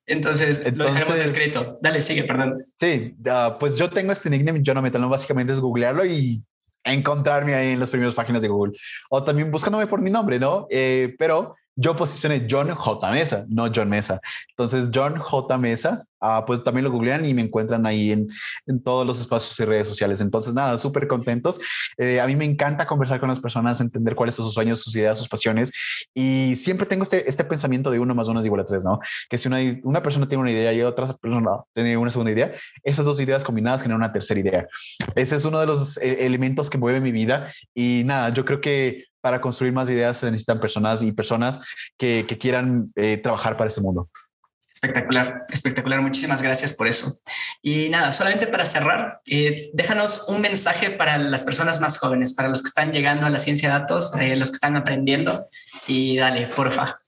[0.05, 1.77] entonces, lo dejaremos escrito.
[1.81, 2.63] Dale, sigue, perdón.
[2.79, 6.43] Sí, uh, pues yo tengo este nickname, John o Metalman, básicamente es googlearlo y
[6.83, 8.73] encontrarme ahí en las primeras páginas de Google
[9.09, 10.67] o también buscándome por mi nombre, ¿no?
[10.69, 13.11] Eh, pero yo posicioné John J.
[13.11, 14.19] Mesa, no John Mesa.
[14.49, 15.57] Entonces, John J.
[15.57, 18.29] Mesa, ah, pues también lo googlean y me encuentran ahí en,
[18.83, 20.21] todos los espacios y redes sociales.
[20.21, 21.59] Entonces, nada, súper contentos.
[21.97, 24.95] Eh, a mí me encanta conversar con las personas, entender cuáles son sus sueños, sus
[24.95, 25.71] ideas, sus pasiones.
[26.13, 28.99] Y siempre tengo este, este pensamiento de uno más uno es igual a tres, ¿no?
[29.29, 32.53] Que si una, una persona tiene una idea y otra persona tiene una segunda idea,
[32.83, 34.67] esas dos ideas combinadas generan una tercera idea.
[35.15, 37.51] Ese es uno de los eh, elementos que mueve mi vida.
[37.73, 41.61] Y nada, yo creo que para construir más ideas se necesitan personas y personas
[41.97, 44.09] que, quieran eh, trabajar para este mundo.
[44.69, 46.01] Espectacular, espectacular.
[46.01, 47.21] Muchísimas gracias por eso.
[47.61, 52.49] Y nada, solamente para cerrar, eh, déjanos un mensaje para las personas más jóvenes, para
[52.49, 55.47] los que están llegando a la ciencia de datos, eh, los que están aprendiendo.
[55.87, 56.99] Y dale, porfa.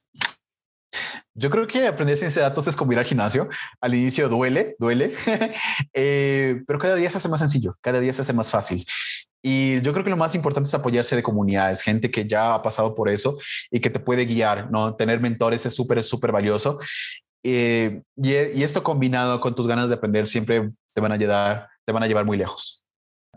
[1.34, 3.50] Yo creo que aprender ciencia de datos es como ir al gimnasio.
[3.82, 5.12] Al inicio duele, duele,
[5.92, 8.86] eh, pero cada día se hace más sencillo, cada día se hace más fácil.
[9.48, 12.62] Y yo creo que lo más importante es apoyarse de comunidades, gente que ya ha
[12.64, 13.38] pasado por eso
[13.70, 14.96] y que te puede guiar, ¿no?
[14.96, 16.80] Tener mentores es súper, súper valioso.
[17.44, 21.68] Eh, y, y, esto combinado con tus ganas de aprender siempre te van a ayudar,
[21.84, 22.84] te van a llevar muy lejos.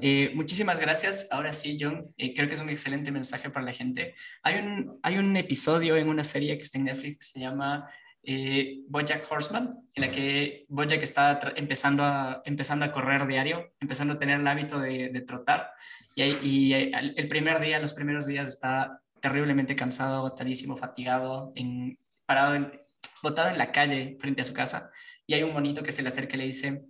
[0.02, 1.28] Eh, muchísimas gracias.
[1.30, 4.16] Ahora sí, John, eh, creo que es un excelente mensaje para la gente.
[4.42, 7.88] Hay un, hay un episodio en una serie que está en Netflix que se llama
[8.24, 14.14] eh, Bojack Horseman, en la que Bojack está empezando a, empezando a correr diario, empezando
[14.14, 15.72] a tener el hábito de, de trotar.
[16.16, 22.56] Y, y el primer día, los primeros días, está terriblemente cansado, agotadísimo, fatigado, en, parado,
[22.56, 22.82] en,
[23.24, 24.92] botado en la calle frente a su casa.
[25.26, 26.86] Y hay un monito que se le acerca y le dice,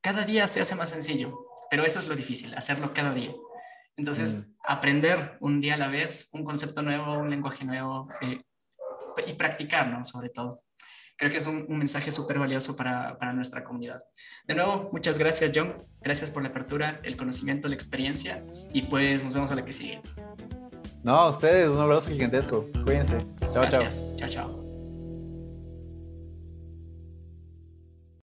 [0.00, 3.34] cada día se hace más sencillo pero eso es lo difícil, hacerlo cada día.
[3.96, 4.54] Entonces, mm.
[4.64, 8.42] aprender un día a la vez, un concepto nuevo, un lenguaje nuevo eh,
[9.26, 10.58] y practicarlo, sobre todo.
[11.16, 14.00] Creo que es un, mensaje súper valioso para, para, nuestra comunidad.
[14.46, 15.86] De nuevo, muchas gracias, John.
[16.02, 19.72] Gracias por la apertura, el conocimiento, la experiencia y pues nos vemos a la que
[19.72, 20.02] sigue.
[21.02, 22.66] No, a ustedes, un abrazo gigantesco.
[22.84, 23.24] Cuídense.
[23.52, 23.88] Chao, chao.
[24.16, 24.65] Chao, chao.